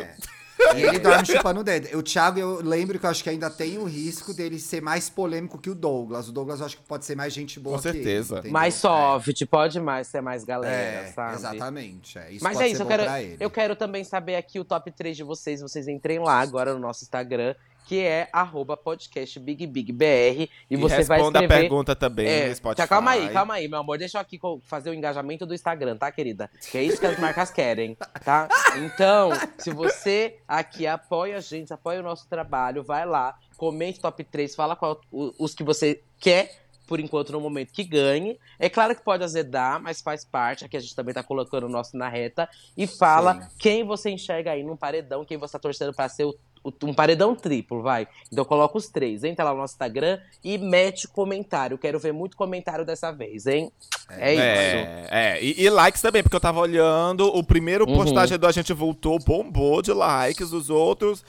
[0.75, 1.97] E ele dorme chupando o dedo.
[1.97, 5.09] O Thiago, eu lembro que eu acho que ainda tem o risco dele ser mais
[5.09, 6.29] polêmico que o Douglas.
[6.29, 8.35] O Douglas eu acho que pode ser mais gente boa Com que ele, certeza.
[8.35, 8.51] entendeu?
[8.51, 10.73] Mais soft, pode mais ser mais galera,
[11.07, 11.35] É, sabe?
[11.35, 12.17] exatamente.
[12.17, 12.31] É.
[12.31, 13.37] Isso Mas pode é ser isso, eu quero, ele.
[13.39, 15.61] eu quero também saber aqui o top 3 de vocês.
[15.61, 17.55] Vocês entrem lá agora no nosso Instagram,
[17.85, 20.05] que é arroba podcast Big Big BR.
[20.05, 21.61] E, E você vai responda a escrever.
[21.61, 22.77] pergunta também É, no Spotify.
[22.83, 23.97] tá, calma aí, calma aí, meu amor.
[23.97, 26.49] Deixa eu aqui fazer o engajamento do Instagram, tá, querida?
[26.71, 28.47] Que é isso que as marcas querem, tá?
[28.77, 34.23] Então, se você aqui apoia a gente, apoia o nosso trabalho, vai lá, comente top
[34.23, 38.37] 3, fala qual os que você quer, por enquanto, no momento, que ganhe.
[38.59, 40.65] É claro que pode azedar, mas faz parte.
[40.65, 42.49] Aqui a gente também tá colocando o nosso na reta.
[42.75, 43.47] E fala Sim.
[43.59, 46.35] quem você enxerga aí num paredão, quem você tá torcendo pra ser o-
[46.83, 48.07] um paredão triplo, vai.
[48.31, 49.23] Então coloca os três.
[49.23, 51.77] Entra lá no nosso Instagram e mete comentário.
[51.77, 53.71] Quero ver muito comentário dessa vez, hein?
[54.09, 54.41] É, isso.
[54.43, 55.43] É, é.
[55.43, 57.95] E, e likes também, porque eu tava olhando, o primeiro Uhum.
[57.95, 61.23] postagem do A Gente Voltou bombou de likes, os outros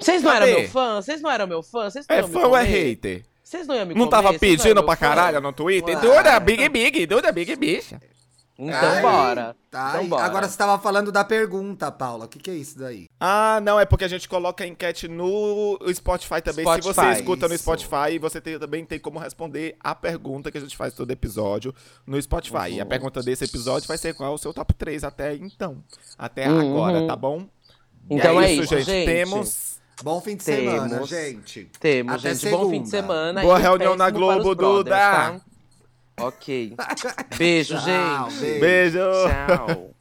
[0.00, 0.50] Vocês não Cadê?
[0.50, 0.96] eram meu fã?
[1.02, 1.90] Vocês não eram meu fã?
[1.90, 3.24] Vocês não é fã ou é hater.
[3.42, 4.10] Vocês não iam me Não comer?
[4.10, 5.06] tava não eram pedindo meu pra fã?
[5.08, 5.96] caralho no Twitter?
[5.96, 6.00] Ah.
[6.00, 8.00] Duda, big, big, Duda, big, bicha.
[8.60, 9.56] Então Ai, bora.
[9.70, 10.24] Tá, Então bora.
[10.24, 12.24] agora você tava falando da pergunta, Paula.
[12.24, 13.06] O que, que é isso daí?
[13.20, 16.64] Ah, não, é porque a gente coloca a enquete no Spotify também.
[16.66, 17.62] Se você Spotify, escuta no isso.
[17.62, 21.72] Spotify, você tem- também tem como responder a pergunta que a gente faz todo episódio
[22.04, 22.70] no Spotify.
[22.72, 22.88] E a Uhum.
[22.88, 25.82] pergunta desse episódio vai ser qual é o seu top 3 até então.
[26.18, 26.60] Até Uhum.
[26.72, 27.46] agora, tá bom?
[28.10, 29.06] Então é, isso, gente.
[29.06, 29.78] Temos.
[30.02, 30.72] Bom fim de Temos.
[30.72, 31.70] semana, gente.
[31.78, 32.50] Temos, Até gente.
[32.50, 33.12] Bom fim de segunda.
[33.12, 33.42] semana.
[33.42, 34.90] Boa e reunião na Globo, brothers, Duda.
[34.90, 35.40] tá?
[36.20, 36.74] Ok.
[37.38, 38.40] Beijo, Tchau, gente.
[38.60, 38.60] beijo.
[38.60, 39.10] Beijo.
[39.28, 39.94] Tchau.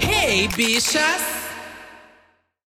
[0.00, 1.37] Hey, bichas!